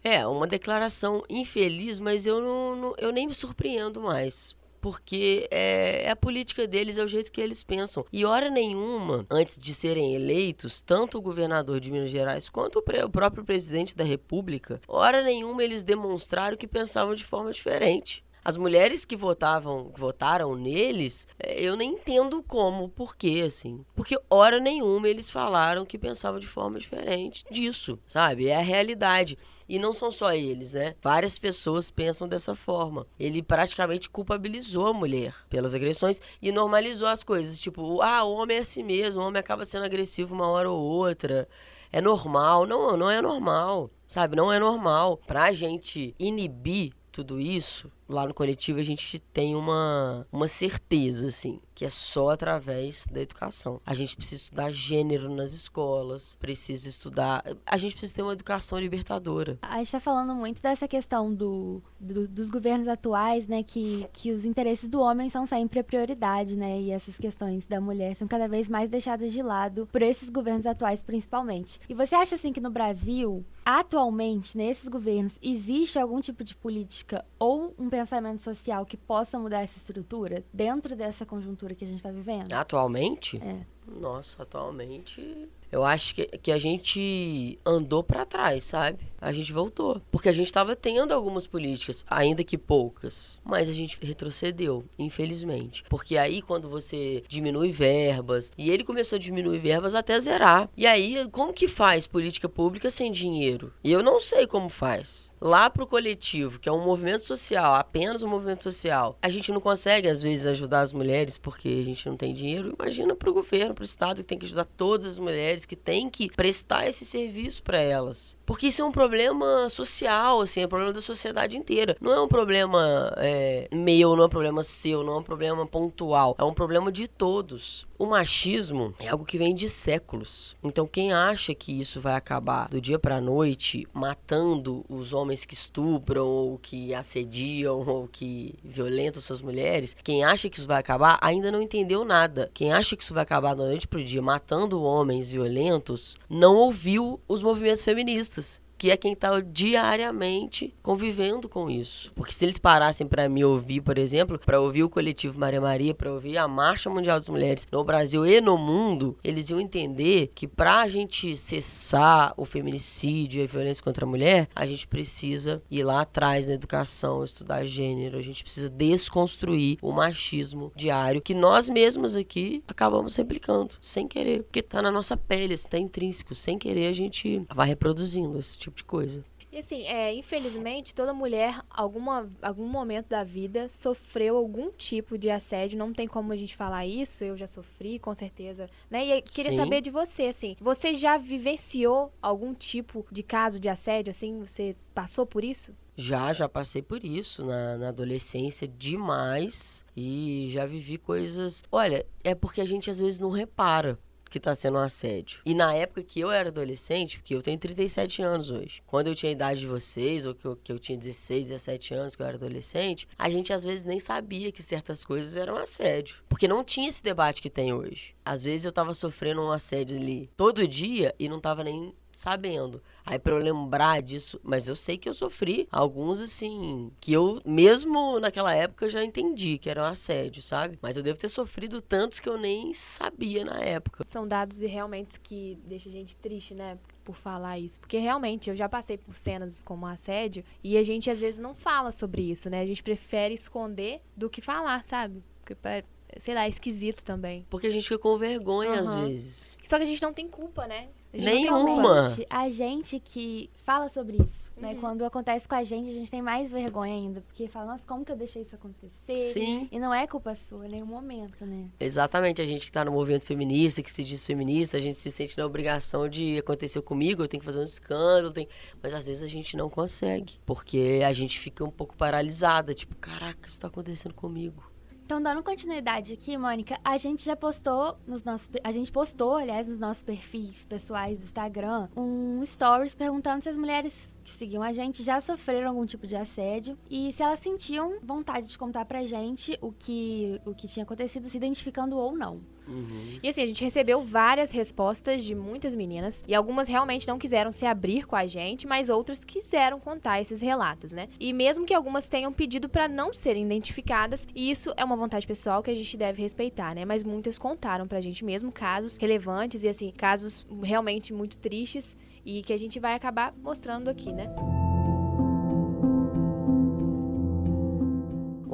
É, 0.03 0.25
uma 0.25 0.47
declaração 0.47 1.23
infeliz, 1.29 1.99
mas 1.99 2.25
eu, 2.25 2.41
não, 2.41 2.75
não 2.75 2.95
eu 2.97 3.11
nem 3.11 3.27
me 3.27 3.33
surpreendo 3.33 4.01
mais 4.01 4.55
porque 4.81 5.47
é, 5.51 6.05
é, 6.05 6.09
a 6.09 6.15
política 6.15 6.67
deles, 6.67 6.97
é 6.97 7.03
o 7.03 7.07
jeito 7.07 7.31
que 7.31 7.39
eles 7.39 7.63
pensam. 7.63 8.03
E 8.11 8.25
hora 8.25 8.49
nenhuma, 8.49 9.25
antes 9.29 9.57
de 9.57 9.73
serem 9.73 10.15
eleitos, 10.15 10.81
tanto 10.81 11.19
o 11.19 11.21
governador 11.21 11.79
de 11.79 11.91
Minas 11.91 12.09
Gerais 12.09 12.49
quanto 12.49 12.79
o, 12.79 13.05
o 13.05 13.09
próprio 13.09 13.45
presidente 13.45 13.95
da 13.95 14.03
República, 14.03 14.81
hora 14.87 15.23
nenhuma 15.23 15.63
eles 15.63 15.83
demonstraram 15.83 16.57
que 16.57 16.67
pensavam 16.67 17.13
de 17.13 17.23
forma 17.23 17.53
diferente. 17.53 18.25
As 18.43 18.57
mulheres 18.57 19.05
que 19.05 19.15
votavam, 19.15 19.91
votaram 19.95 20.55
neles, 20.55 21.27
é, 21.37 21.61
eu 21.61 21.75
nem 21.75 21.91
entendo 21.91 22.41
como, 22.41 22.89
por 22.89 23.15
quê, 23.15 23.43
assim. 23.45 23.85
Porque 23.95 24.17
hora 24.27 24.59
nenhuma 24.59 25.07
eles 25.07 25.29
falaram 25.29 25.85
que 25.85 25.95
pensavam 25.95 26.39
de 26.39 26.47
forma 26.47 26.79
diferente 26.79 27.45
disso, 27.51 27.99
sabe? 28.07 28.47
É 28.47 28.55
a 28.55 28.61
realidade. 28.61 29.37
E 29.69 29.77
não 29.77 29.93
são 29.93 30.11
só 30.11 30.33
eles, 30.33 30.73
né? 30.73 30.95
Várias 31.03 31.37
pessoas 31.37 31.91
pensam 31.91 32.27
dessa 32.27 32.55
forma. 32.55 33.05
Ele 33.19 33.43
praticamente 33.43 34.09
culpabilizou 34.09 34.87
a 34.87 34.93
mulher 34.93 35.35
pelas 35.47 35.75
agressões 35.75 36.19
e 36.41 36.51
normalizou 36.51 37.07
as 37.07 37.23
coisas. 37.23 37.59
Tipo, 37.59 38.01
ah, 38.01 38.23
o 38.23 38.33
homem 38.33 38.57
é 38.57 38.61
assim 38.61 38.81
mesmo, 38.81 39.21
o 39.21 39.25
homem 39.27 39.39
acaba 39.39 39.65
sendo 39.65 39.85
agressivo 39.85 40.33
uma 40.33 40.49
hora 40.49 40.69
ou 40.69 40.81
outra. 40.81 41.47
É 41.91 42.01
normal. 42.01 42.65
Não, 42.65 42.97
não 42.97 43.09
é 43.09 43.21
normal. 43.21 43.91
Sabe? 44.07 44.35
Não 44.35 44.51
é 44.51 44.59
normal. 44.59 45.17
Pra 45.27 45.53
gente 45.53 46.15
inibir 46.17 46.91
tudo 47.11 47.39
isso, 47.39 47.91
lá 48.11 48.27
no 48.27 48.33
coletivo 48.33 48.79
a 48.79 48.83
gente 48.83 49.19
tem 49.33 49.55
uma, 49.55 50.27
uma 50.31 50.47
certeza, 50.47 51.27
assim, 51.27 51.59
que 51.73 51.85
é 51.85 51.89
só 51.89 52.29
através 52.29 53.07
da 53.07 53.21
educação. 53.21 53.81
A 53.85 53.95
gente 53.95 54.15
precisa 54.15 54.43
estudar 54.43 54.71
gênero 54.71 55.33
nas 55.33 55.53
escolas, 55.53 56.35
precisa 56.39 56.87
estudar. 56.87 57.43
A 57.65 57.77
gente 57.77 57.93
precisa 57.93 58.13
ter 58.13 58.21
uma 58.21 58.33
educação 58.33 58.79
libertadora. 58.79 59.57
A 59.61 59.77
gente 59.77 59.87
está 59.87 59.99
falando 59.99 60.35
muito 60.35 60.61
dessa 60.61 60.87
questão 60.87 61.33
do, 61.33 61.81
do, 61.99 62.27
dos 62.27 62.49
governos 62.49 62.87
atuais, 62.87 63.47
né? 63.47 63.63
Que, 63.63 64.07
que 64.13 64.31
os 64.31 64.45
interesses 64.45 64.87
do 64.87 64.99
homem 64.99 65.29
são 65.29 65.47
sempre 65.47 65.79
a 65.79 65.83
prioridade, 65.83 66.55
né? 66.55 66.79
E 66.79 66.91
essas 66.91 67.17
questões 67.17 67.65
da 67.65 67.81
mulher 67.81 68.15
são 68.15 68.27
cada 68.27 68.47
vez 68.47 68.69
mais 68.69 68.91
deixadas 68.91 69.31
de 69.31 69.41
lado 69.41 69.87
por 69.91 70.01
esses 70.01 70.29
governos 70.29 70.65
atuais, 70.65 71.01
principalmente. 71.01 71.79
E 71.89 71.93
você 71.93 72.15
acha, 72.15 72.35
assim, 72.35 72.53
que 72.53 72.61
no 72.61 72.69
Brasil, 72.69 73.43
atualmente, 73.65 74.57
nesses 74.57 74.87
governos, 74.87 75.33
existe 75.41 75.99
algum 75.99 76.19
tipo 76.19 76.43
de 76.43 76.55
política 76.55 77.25
ou 77.39 77.73
um 77.77 77.89
pensamento 77.89 78.41
social 78.41 78.85
que 78.85 78.97
possa 78.97 79.37
mudar 79.39 79.61
essa 79.61 79.77
estrutura 79.77 80.43
dentro 80.53 80.95
dessa 80.95 81.25
conjuntura 81.25 81.75
que 81.75 81.83
a 81.83 81.87
gente 81.87 81.97
está 81.97 82.11
vivendo? 82.11 82.53
Atualmente? 82.53 83.37
É. 83.37 83.65
Nossa, 83.87 84.43
atualmente 84.43 85.49
eu 85.71 85.83
acho 85.83 86.15
que, 86.15 86.25
que 86.25 86.51
a 86.51 86.59
gente 86.59 87.57
andou 87.65 88.03
para 88.03 88.25
trás, 88.25 88.65
sabe? 88.65 88.99
A 89.19 89.31
gente 89.31 89.53
voltou. 89.53 90.01
Porque 90.11 90.29
a 90.29 90.33
gente 90.33 90.47
estava 90.47 90.75
tendo 90.75 91.13
algumas 91.13 91.47
políticas, 91.47 92.05
ainda 92.09 92.43
que 92.43 92.57
poucas, 92.57 93.39
mas 93.43 93.69
a 93.69 93.73
gente 93.73 93.97
retrocedeu, 94.01 94.83
infelizmente. 94.97 95.83
Porque 95.89 96.17
aí, 96.17 96.41
quando 96.41 96.67
você 96.67 97.23
diminui 97.27 97.71
verbas, 97.71 98.51
e 98.57 98.69
ele 98.69 98.83
começou 98.83 99.15
a 99.15 99.19
diminuir 99.19 99.59
verbas 99.59 99.95
até 99.95 100.19
zerar. 100.19 100.69
E 100.75 100.85
aí, 100.85 101.27
como 101.31 101.53
que 101.53 101.67
faz 101.67 102.07
política 102.07 102.49
pública 102.49 102.89
sem 102.89 103.11
dinheiro? 103.11 103.71
E 103.83 103.91
eu 103.91 104.03
não 104.03 104.19
sei 104.19 104.47
como 104.47 104.69
faz 104.69 105.31
lá 105.41 105.69
pro 105.71 105.87
coletivo, 105.87 106.59
que 106.59 106.69
é 106.69 106.71
um 106.71 106.85
movimento 106.85 107.25
social, 107.25 107.73
apenas 107.73 108.21
um 108.21 108.27
movimento 108.27 108.61
social, 108.61 109.17
a 109.19 109.27
gente 109.27 109.51
não 109.51 109.59
consegue 109.59 110.07
às 110.07 110.21
vezes 110.21 110.45
ajudar 110.45 110.81
as 110.81 110.93
mulheres 110.93 111.37
porque 111.37 111.67
a 111.67 111.83
gente 111.83 112.07
não 112.07 112.15
tem 112.15 112.33
dinheiro. 112.33 112.75
Imagina 112.77 113.15
pro 113.15 113.33
governo, 113.33 113.73
pro 113.73 113.83
estado 113.83 114.21
que 114.21 114.27
tem 114.27 114.37
que 114.37 114.45
ajudar 114.45 114.65
todas 114.65 115.13
as 115.13 115.19
mulheres, 115.19 115.60
que 115.65 115.75
tem 115.75 116.09
que 116.09 116.29
prestar 116.29 116.87
esse 116.87 117.05
serviço 117.05 117.63
para 117.63 117.79
elas. 117.79 118.37
Porque 118.45 118.67
isso 118.67 118.81
é 118.81 118.85
um 118.85 118.91
problema 118.91 119.69
social, 119.69 120.41
assim, 120.41 120.61
é 120.61 120.65
um 120.65 120.69
problema 120.69 120.93
da 120.93 121.01
sociedade 121.01 121.57
inteira. 121.57 121.95
Não 122.01 122.11
é 122.11 122.21
um 122.21 122.27
problema 122.27 123.13
é, 123.17 123.67
meu, 123.71 124.15
não 124.15 124.23
é 124.23 124.25
um 124.27 124.29
problema 124.29 124.63
seu, 124.63 125.03
não 125.03 125.13
é 125.13 125.17
um 125.17 125.23
problema 125.23 125.65
pontual. 125.65 126.35
É 126.37 126.43
um 126.43 126.53
problema 126.53 126.91
de 126.91 127.07
todos. 127.07 127.87
O 128.01 128.07
machismo 128.07 128.95
é 128.99 129.09
algo 129.09 129.23
que 129.23 129.37
vem 129.37 129.53
de 129.53 129.69
séculos. 129.69 130.55
Então, 130.63 130.87
quem 130.87 131.13
acha 131.13 131.53
que 131.53 131.79
isso 131.79 132.01
vai 132.01 132.15
acabar 132.15 132.67
do 132.67 132.81
dia 132.81 132.97
para 132.97 133.21
noite 133.21 133.87
matando 133.93 134.83
os 134.89 135.13
homens 135.13 135.45
que 135.45 135.53
estupram, 135.53 136.25
ou 136.25 136.57
que 136.57 136.95
assediam, 136.95 137.77
ou 137.87 138.07
que 138.07 138.55
violentam 138.63 139.21
suas 139.21 139.39
mulheres, 139.39 139.95
quem 140.03 140.23
acha 140.23 140.49
que 140.49 140.57
isso 140.57 140.65
vai 140.65 140.79
acabar 140.79 141.19
ainda 141.21 141.51
não 141.51 141.61
entendeu 141.61 142.03
nada. 142.03 142.49
Quem 142.55 142.73
acha 142.73 142.97
que 142.97 143.03
isso 143.03 143.13
vai 143.13 143.21
acabar 143.21 143.53
da 143.53 143.65
noite 143.65 143.87
pro 143.87 144.03
dia 144.03 144.19
matando 144.19 144.81
homens 144.81 145.29
violentos 145.29 146.17
não 146.27 146.55
ouviu 146.55 147.19
os 147.27 147.43
movimentos 147.43 147.83
feministas 147.83 148.59
que 148.81 148.89
é 148.89 148.97
quem 148.97 149.15
tá 149.15 149.39
diariamente 149.41 150.73
convivendo 150.81 151.47
com 151.47 151.69
isso. 151.69 152.11
Porque 152.15 152.33
se 152.33 152.43
eles 152.43 152.57
parassem 152.57 153.05
para 153.05 153.29
me 153.29 153.45
ouvir, 153.45 153.79
por 153.79 153.95
exemplo, 153.95 154.39
para 154.43 154.59
ouvir 154.59 154.83
o 154.83 154.89
coletivo 154.89 155.39
Maria 155.39 155.61
Maria, 155.61 155.93
para 155.93 156.11
ouvir 156.11 156.35
a 156.35 156.47
Marcha 156.47 156.89
Mundial 156.89 157.19
das 157.19 157.29
Mulheres 157.29 157.67
no 157.71 157.83
Brasil 157.83 158.25
e 158.25 158.41
no 158.41 158.57
mundo, 158.57 159.15
eles 159.23 159.51
iam 159.51 159.61
entender 159.61 160.31
que 160.33 160.47
pra 160.47 160.89
gente 160.89 161.37
cessar 161.37 162.33
o 162.35 162.43
feminicídio 162.43 163.41
e 163.41 163.43
a 163.43 163.47
violência 163.47 163.83
contra 163.83 164.03
a 164.03 164.09
mulher, 164.09 164.47
a 164.55 164.65
gente 164.65 164.87
precisa 164.87 165.61
ir 165.69 165.83
lá 165.83 166.01
atrás 166.01 166.47
na 166.47 166.55
educação, 166.55 167.23
estudar 167.23 167.63
gênero, 167.65 168.17
a 168.17 168.23
gente 168.23 168.43
precisa 168.43 168.67
desconstruir 168.67 169.77
o 169.79 169.91
machismo 169.91 170.71
diário 170.75 171.21
que 171.21 171.35
nós 171.35 171.69
mesmos 171.69 172.15
aqui 172.15 172.63
acabamos 172.67 173.15
replicando, 173.15 173.75
sem 173.79 174.07
querer, 174.07 174.41
porque 174.41 174.63
tá 174.63 174.81
na 174.81 174.89
nossa 174.89 175.15
pele, 175.15 175.53
está 175.53 175.77
intrínseco, 175.77 176.33
sem 176.33 176.57
querer 176.57 176.87
a 176.87 176.93
gente 176.93 177.45
vai 177.53 177.67
reproduzindo 177.67 178.39
esse 178.39 178.57
tipo 178.57 178.70
de 178.75 178.83
coisa. 178.83 179.23
E 179.51 179.57
assim, 179.57 179.83
é, 179.83 180.13
infelizmente, 180.13 180.95
toda 180.95 181.13
mulher, 181.13 181.61
alguma, 181.69 182.31
algum 182.41 182.65
momento 182.65 183.09
da 183.09 183.21
vida, 183.21 183.67
sofreu 183.67 184.37
algum 184.37 184.71
tipo 184.71 185.17
de 185.17 185.29
assédio. 185.29 185.77
Não 185.77 185.91
tem 185.91 186.07
como 186.07 186.31
a 186.31 186.37
gente 186.37 186.55
falar 186.55 186.85
isso, 186.85 187.21
eu 187.25 187.35
já 187.35 187.45
sofri, 187.45 187.99
com 187.99 188.15
certeza. 188.15 188.69
Né? 188.89 189.17
E 189.17 189.21
queria 189.21 189.51
Sim. 189.51 189.57
saber 189.57 189.81
de 189.81 189.91
você, 189.91 190.23
assim, 190.23 190.55
você 190.59 190.93
já 190.93 191.17
vivenciou 191.17 192.13
algum 192.21 192.53
tipo 192.53 193.05
de 193.11 193.23
caso 193.23 193.59
de 193.59 193.67
assédio, 193.67 194.11
assim? 194.11 194.39
Você 194.39 194.73
passou 194.95 195.25
por 195.25 195.43
isso? 195.43 195.75
Já, 195.97 196.31
já 196.31 196.47
passei 196.47 196.81
por 196.81 197.03
isso 197.03 197.45
na, 197.45 197.77
na, 197.77 197.89
adolescência 197.89 198.65
demais 198.65 199.83
e 199.95 200.49
já 200.53 200.65
vivi 200.65 200.97
coisas. 200.97 201.61
Olha, 201.69 202.05
é 202.23 202.33
porque 202.33 202.61
a 202.61 202.65
gente 202.65 202.89
às 202.89 202.97
vezes 202.97 203.19
não 203.19 203.29
repara 203.29 203.99
que 204.31 204.37
está 204.37 204.55
sendo 204.55 204.77
um 204.77 204.81
assédio. 204.81 205.41
E 205.45 205.53
na 205.53 205.73
época 205.73 206.01
que 206.01 206.21
eu 206.21 206.31
era 206.31 206.49
adolescente, 206.49 207.19
porque 207.19 207.35
eu 207.35 207.41
tenho 207.41 207.59
37 207.59 208.21
anos 208.21 208.49
hoje, 208.49 208.81
quando 208.87 209.07
eu 209.07 209.15
tinha 209.15 209.29
a 209.29 209.33
idade 209.33 209.59
de 209.59 209.67
vocês, 209.67 210.25
ou 210.25 210.33
que 210.33 210.45
eu, 210.45 210.55
que 210.55 210.71
eu 210.71 210.79
tinha 210.79 210.97
16, 210.97 211.47
17 211.47 211.93
anos, 211.93 212.15
que 212.15 212.21
eu 212.21 212.25
era 212.25 212.37
adolescente, 212.37 213.07
a 213.19 213.29
gente 213.29 213.51
às 213.51 213.63
vezes 213.63 213.83
nem 213.83 213.99
sabia 213.99 214.51
que 214.51 214.63
certas 214.63 215.03
coisas 215.03 215.35
eram 215.35 215.57
assédio. 215.57 216.23
Porque 216.29 216.47
não 216.47 216.63
tinha 216.63 216.87
esse 216.87 217.03
debate 217.03 217.41
que 217.41 217.49
tem 217.49 217.73
hoje. 217.73 218.15
Às 218.23 218.43
vezes 218.45 218.65
eu 218.65 218.71
tava 218.71 218.93
sofrendo 218.93 219.41
um 219.41 219.51
assédio 219.51 219.97
ali 219.97 220.29
todo 220.37 220.67
dia 220.67 221.13
e 221.19 221.27
não 221.27 221.41
tava 221.41 221.63
nem 221.63 221.93
sabendo. 222.21 222.81
Aí 223.03 223.17
para 223.17 223.33
eu 223.33 223.39
lembrar 223.39 224.01
disso, 224.01 224.39
mas 224.43 224.67
eu 224.67 224.75
sei 224.75 224.97
que 224.97 225.09
eu 225.09 225.13
sofri 225.13 225.67
alguns 225.71 226.21
assim, 226.21 226.91
que 226.99 227.11
eu 227.11 227.41
mesmo 227.43 228.19
naquela 228.19 228.53
época 228.53 228.89
já 228.89 229.03
entendi 229.03 229.57
que 229.57 229.69
era 229.69 229.81
um 229.81 229.85
assédio, 229.85 230.41
sabe? 230.41 230.77
Mas 230.81 230.95
eu 230.95 231.03
devo 231.03 231.17
ter 231.17 231.29
sofrido 231.29 231.81
tantos 231.81 232.19
que 232.19 232.29
eu 232.29 232.37
nem 232.37 232.73
sabia 232.73 233.43
na 233.43 233.59
época. 233.59 234.03
São 234.07 234.27
dados 234.27 234.61
e 234.61 234.67
realmente 234.67 235.19
que 235.19 235.57
deixa 235.65 235.89
a 235.89 235.91
gente 235.91 236.15
triste, 236.15 236.53
né? 236.53 236.77
Por 237.03 237.15
falar 237.15 237.57
isso. 237.57 237.79
Porque 237.79 237.97
realmente 237.97 238.51
eu 238.51 238.55
já 238.55 238.69
passei 238.69 238.97
por 238.97 239.15
cenas 239.15 239.63
como 239.63 239.87
assédio 239.87 240.43
e 240.63 240.77
a 240.77 240.83
gente 240.83 241.09
às 241.09 241.19
vezes 241.19 241.39
não 241.39 241.55
fala 241.55 241.91
sobre 241.91 242.21
isso, 242.21 242.51
né? 242.51 242.61
A 242.61 242.65
gente 242.67 242.83
prefere 242.83 243.33
esconder 243.33 243.99
do 244.15 244.29
que 244.29 244.41
falar, 244.41 244.83
sabe? 244.83 245.23
Porque 245.39 245.55
pra, 245.55 245.83
sei 246.17 246.35
lá, 246.35 246.45
é 246.45 246.49
esquisito 246.49 247.03
também. 247.03 247.47
Porque 247.49 247.65
a 247.65 247.71
gente 247.71 247.83
fica 247.83 247.97
com 247.97 248.15
vergonha 248.17 248.73
uhum. 248.73 248.79
às 248.79 248.93
vezes. 248.93 249.57
Só 249.63 249.77
que 249.77 249.83
a 249.83 249.87
gente 249.87 250.01
não 250.03 250.13
tem 250.13 250.27
culpa, 250.27 250.67
né? 250.67 250.89
Nenhuma. 251.13 252.15
A 252.29 252.49
gente 252.49 252.99
que 252.99 253.49
fala 253.63 253.89
sobre 253.89 254.17
isso, 254.17 254.51
né? 254.57 254.69
uhum. 254.69 254.73
né? 254.73 254.77
Quando 254.79 255.03
acontece 255.03 255.47
com 255.47 255.55
a 255.55 255.63
gente, 255.63 255.89
a 255.89 255.93
gente 255.93 256.09
tem 256.09 256.21
mais 256.21 256.51
vergonha 256.51 256.93
ainda. 256.93 257.21
Porque 257.21 257.47
fala, 257.47 257.73
nossa, 257.73 257.83
como 257.85 258.05
que 258.05 258.11
eu 258.11 258.15
deixei 258.15 258.43
isso 258.43 258.55
acontecer? 258.55 259.17
Sim. 259.17 259.67
E 259.71 259.79
não 259.79 259.93
é 259.93 260.07
culpa 260.07 260.35
sua 260.35 260.65
em 260.65 260.69
nenhum 260.69 260.85
momento, 260.85 261.45
né? 261.45 261.67
Exatamente. 261.79 262.41
A 262.41 262.45
gente 262.45 262.65
que 262.65 262.71
tá 262.71 262.85
no 262.85 262.91
movimento 262.91 263.25
feminista, 263.25 263.83
que 263.83 263.91
se 263.91 264.03
diz 264.03 264.25
feminista, 264.25 264.77
a 264.77 264.81
gente 264.81 264.99
se 264.99 265.11
sente 265.11 265.37
na 265.37 265.45
obrigação 265.45 266.07
de 266.07 266.37
acontecer 266.37 266.81
comigo, 266.81 267.23
eu 267.23 267.27
tenho 267.27 267.41
que 267.41 267.45
fazer 267.45 267.59
um 267.59 267.63
escândalo, 267.63 268.31
tem... 268.31 268.47
mas 268.81 268.93
às 268.93 269.05
vezes 269.07 269.21
a 269.21 269.27
gente 269.27 269.57
não 269.57 269.69
consegue. 269.69 270.39
Porque 270.45 271.01
a 271.05 271.11
gente 271.11 271.39
fica 271.39 271.63
um 271.63 271.71
pouco 271.71 271.95
paralisada, 271.95 272.73
tipo, 272.73 272.95
caraca, 272.95 273.49
isso 273.49 273.59
tá 273.59 273.67
acontecendo 273.67 274.13
comigo. 274.13 274.70
Então, 275.11 275.21
dando 275.21 275.43
continuidade 275.43 276.13
aqui, 276.13 276.37
Mônica, 276.37 276.79
a 276.85 276.95
gente 276.95 277.25
já 277.25 277.35
postou 277.35 277.97
nos 278.07 278.23
nossos. 278.23 278.49
A 278.63 278.71
gente 278.71 278.89
postou, 278.89 279.35
aliás, 279.35 279.67
nos 279.67 279.81
nossos 279.81 280.01
perfis 280.01 280.55
pessoais 280.69 281.19
do 281.19 281.25
Instagram, 281.25 281.89
um 281.97 282.41
stories 282.45 282.95
perguntando 282.95 283.43
se 283.43 283.49
as 283.49 283.57
mulheres 283.57 283.93
que 284.23 284.31
seguiam 284.31 284.63
a 284.63 284.71
gente 284.71 285.03
já 285.03 285.19
sofreram 285.19 285.67
algum 285.67 285.85
tipo 285.85 286.07
de 286.07 286.15
assédio 286.15 286.77
e 286.89 287.11
se 287.11 287.21
elas 287.21 287.41
sentiam 287.41 287.99
vontade 288.01 288.47
de 288.47 288.57
contar 288.57 288.85
pra 288.85 289.03
gente 289.03 289.59
o 289.61 289.73
que, 289.73 290.39
o 290.45 290.55
que 290.55 290.65
tinha 290.65 290.83
acontecido, 290.83 291.29
se 291.29 291.35
identificando 291.35 291.97
ou 291.97 292.15
não. 292.15 292.39
Uhum. 292.71 293.19
E 293.21 293.29
assim, 293.29 293.41
a 293.41 293.45
gente 293.45 293.63
recebeu 293.63 294.01
várias 294.01 294.51
respostas 294.51 295.23
de 295.23 295.35
muitas 295.35 295.75
meninas 295.75 296.23
e 296.27 296.33
algumas 296.33 296.67
realmente 296.67 297.07
não 297.07 297.19
quiseram 297.19 297.51
se 297.51 297.65
abrir 297.65 298.05
com 298.05 298.15
a 298.15 298.25
gente, 298.25 298.65
mas 298.65 298.89
outras 298.89 299.23
quiseram 299.23 299.79
contar 299.79 300.21
esses 300.21 300.41
relatos, 300.41 300.93
né? 300.93 301.07
E 301.19 301.33
mesmo 301.33 301.65
que 301.65 301.73
algumas 301.73 302.09
tenham 302.09 302.31
pedido 302.31 302.69
para 302.69 302.87
não 302.87 303.13
serem 303.13 303.45
identificadas, 303.45 304.27
e 304.33 304.49
isso 304.49 304.73
é 304.77 304.83
uma 304.83 304.95
vontade 304.95 305.27
pessoal 305.27 305.61
que 305.61 305.71
a 305.71 305.75
gente 305.75 305.97
deve 305.97 306.21
respeitar, 306.21 306.73
né? 306.73 306.85
Mas 306.85 307.03
muitas 307.03 307.37
contaram 307.37 307.87
pra 307.87 308.01
gente 308.01 308.23
mesmo 308.23 308.51
casos 308.51 308.97
relevantes 308.97 309.63
e 309.63 309.67
assim, 309.67 309.91
casos 309.91 310.47
realmente 310.63 311.13
muito 311.13 311.37
tristes 311.37 311.95
e 312.25 312.41
que 312.41 312.53
a 312.53 312.57
gente 312.57 312.79
vai 312.79 312.93
acabar 312.93 313.33
mostrando 313.41 313.89
aqui, 313.89 314.11
né? 314.11 314.33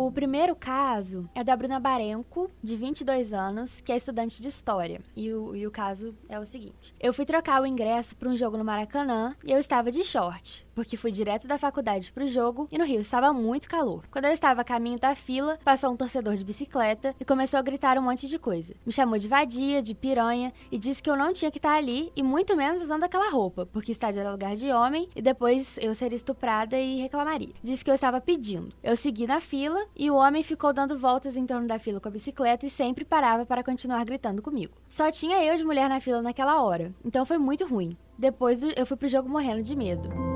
O 0.07 0.11
primeiro 0.11 0.55
caso 0.55 1.29
é 1.35 1.43
da 1.43 1.53
Bruna 1.53 1.81
Barenco, 1.81 2.49
de 2.63 2.77
22 2.77 3.33
anos, 3.33 3.81
que 3.81 3.91
é 3.91 3.97
estudante 3.97 4.41
de 4.41 4.47
História. 4.47 5.01
E 5.13 5.33
o, 5.33 5.53
e 5.53 5.67
o 5.67 5.69
caso 5.69 6.15
é 6.29 6.39
o 6.39 6.45
seguinte. 6.45 6.95
Eu 6.97 7.13
fui 7.13 7.25
trocar 7.25 7.61
o 7.61 7.65
ingresso 7.65 8.15
para 8.15 8.29
um 8.29 8.35
jogo 8.37 8.57
no 8.57 8.63
Maracanã 8.63 9.35
e 9.43 9.51
eu 9.51 9.59
estava 9.59 9.91
de 9.91 10.05
short, 10.05 10.65
porque 10.77 10.95
fui 10.95 11.11
direto 11.11 11.47
da 11.47 11.57
faculdade 11.57 12.11
para 12.11 12.23
o 12.23 12.27
jogo 12.27 12.67
e 12.71 12.77
no 12.77 12.85
Rio 12.85 12.99
estava 12.99 13.33
muito 13.33 13.67
calor. 13.67 14.03
Quando 14.11 14.25
eu 14.25 14.31
estava 14.31 14.61
a 14.61 14.63
caminho 14.63 14.99
da 14.99 15.15
fila, 15.15 15.57
passou 15.65 15.91
um 15.91 15.97
torcedor 15.97 16.35
de 16.35 16.45
bicicleta 16.45 17.15
e 17.19 17.25
começou 17.25 17.57
a 17.57 17.63
gritar 17.63 17.97
um 17.97 18.03
monte 18.03 18.27
de 18.27 18.37
coisa. 18.37 18.75
Me 18.85 18.91
chamou 18.91 19.17
de 19.17 19.27
vadia, 19.27 19.81
de 19.81 19.95
piranha 19.95 20.53
e 20.71 20.77
disse 20.77 21.01
que 21.01 21.09
eu 21.09 21.17
não 21.17 21.33
tinha 21.33 21.49
que 21.49 21.57
estar 21.57 21.75
ali 21.75 22.11
e 22.15 22.21
muito 22.21 22.55
menos 22.55 22.79
usando 22.79 23.03
aquela 23.03 23.31
roupa, 23.31 23.65
porque 23.65 23.91
estádio 23.91 24.19
era 24.19 24.31
lugar 24.31 24.55
de 24.55 24.71
homem 24.71 25.09
e 25.15 25.21
depois 25.21 25.79
eu 25.79 25.95
seria 25.95 26.15
estuprada 26.15 26.77
e 26.77 27.01
reclamaria. 27.01 27.55
Disse 27.63 27.83
que 27.83 27.89
eu 27.89 27.95
estava 27.95 28.21
pedindo. 28.21 28.71
Eu 28.83 28.95
segui 28.95 29.25
na 29.25 29.41
fila 29.41 29.83
e 29.95 30.11
o 30.11 30.15
homem 30.15 30.43
ficou 30.43 30.71
dando 30.71 30.99
voltas 30.99 31.35
em 31.35 31.47
torno 31.47 31.67
da 31.67 31.79
fila 31.79 31.99
com 31.99 32.07
a 32.07 32.11
bicicleta 32.11 32.67
e 32.67 32.69
sempre 32.69 33.03
parava 33.03 33.47
para 33.47 33.63
continuar 33.63 34.05
gritando 34.05 34.43
comigo. 34.43 34.73
Só 34.89 35.09
tinha 35.09 35.43
eu 35.43 35.55
de 35.55 35.63
mulher 35.65 35.89
na 35.89 35.99
fila 35.99 36.21
naquela 36.21 36.61
hora, 36.61 36.93
então 37.03 37.25
foi 37.25 37.39
muito 37.39 37.65
ruim. 37.65 37.97
Depois 38.15 38.61
eu 38.61 38.85
fui 38.85 38.95
pro 38.95 39.07
jogo 39.07 39.27
morrendo 39.27 39.63
de 39.63 39.75
medo. 39.75 40.26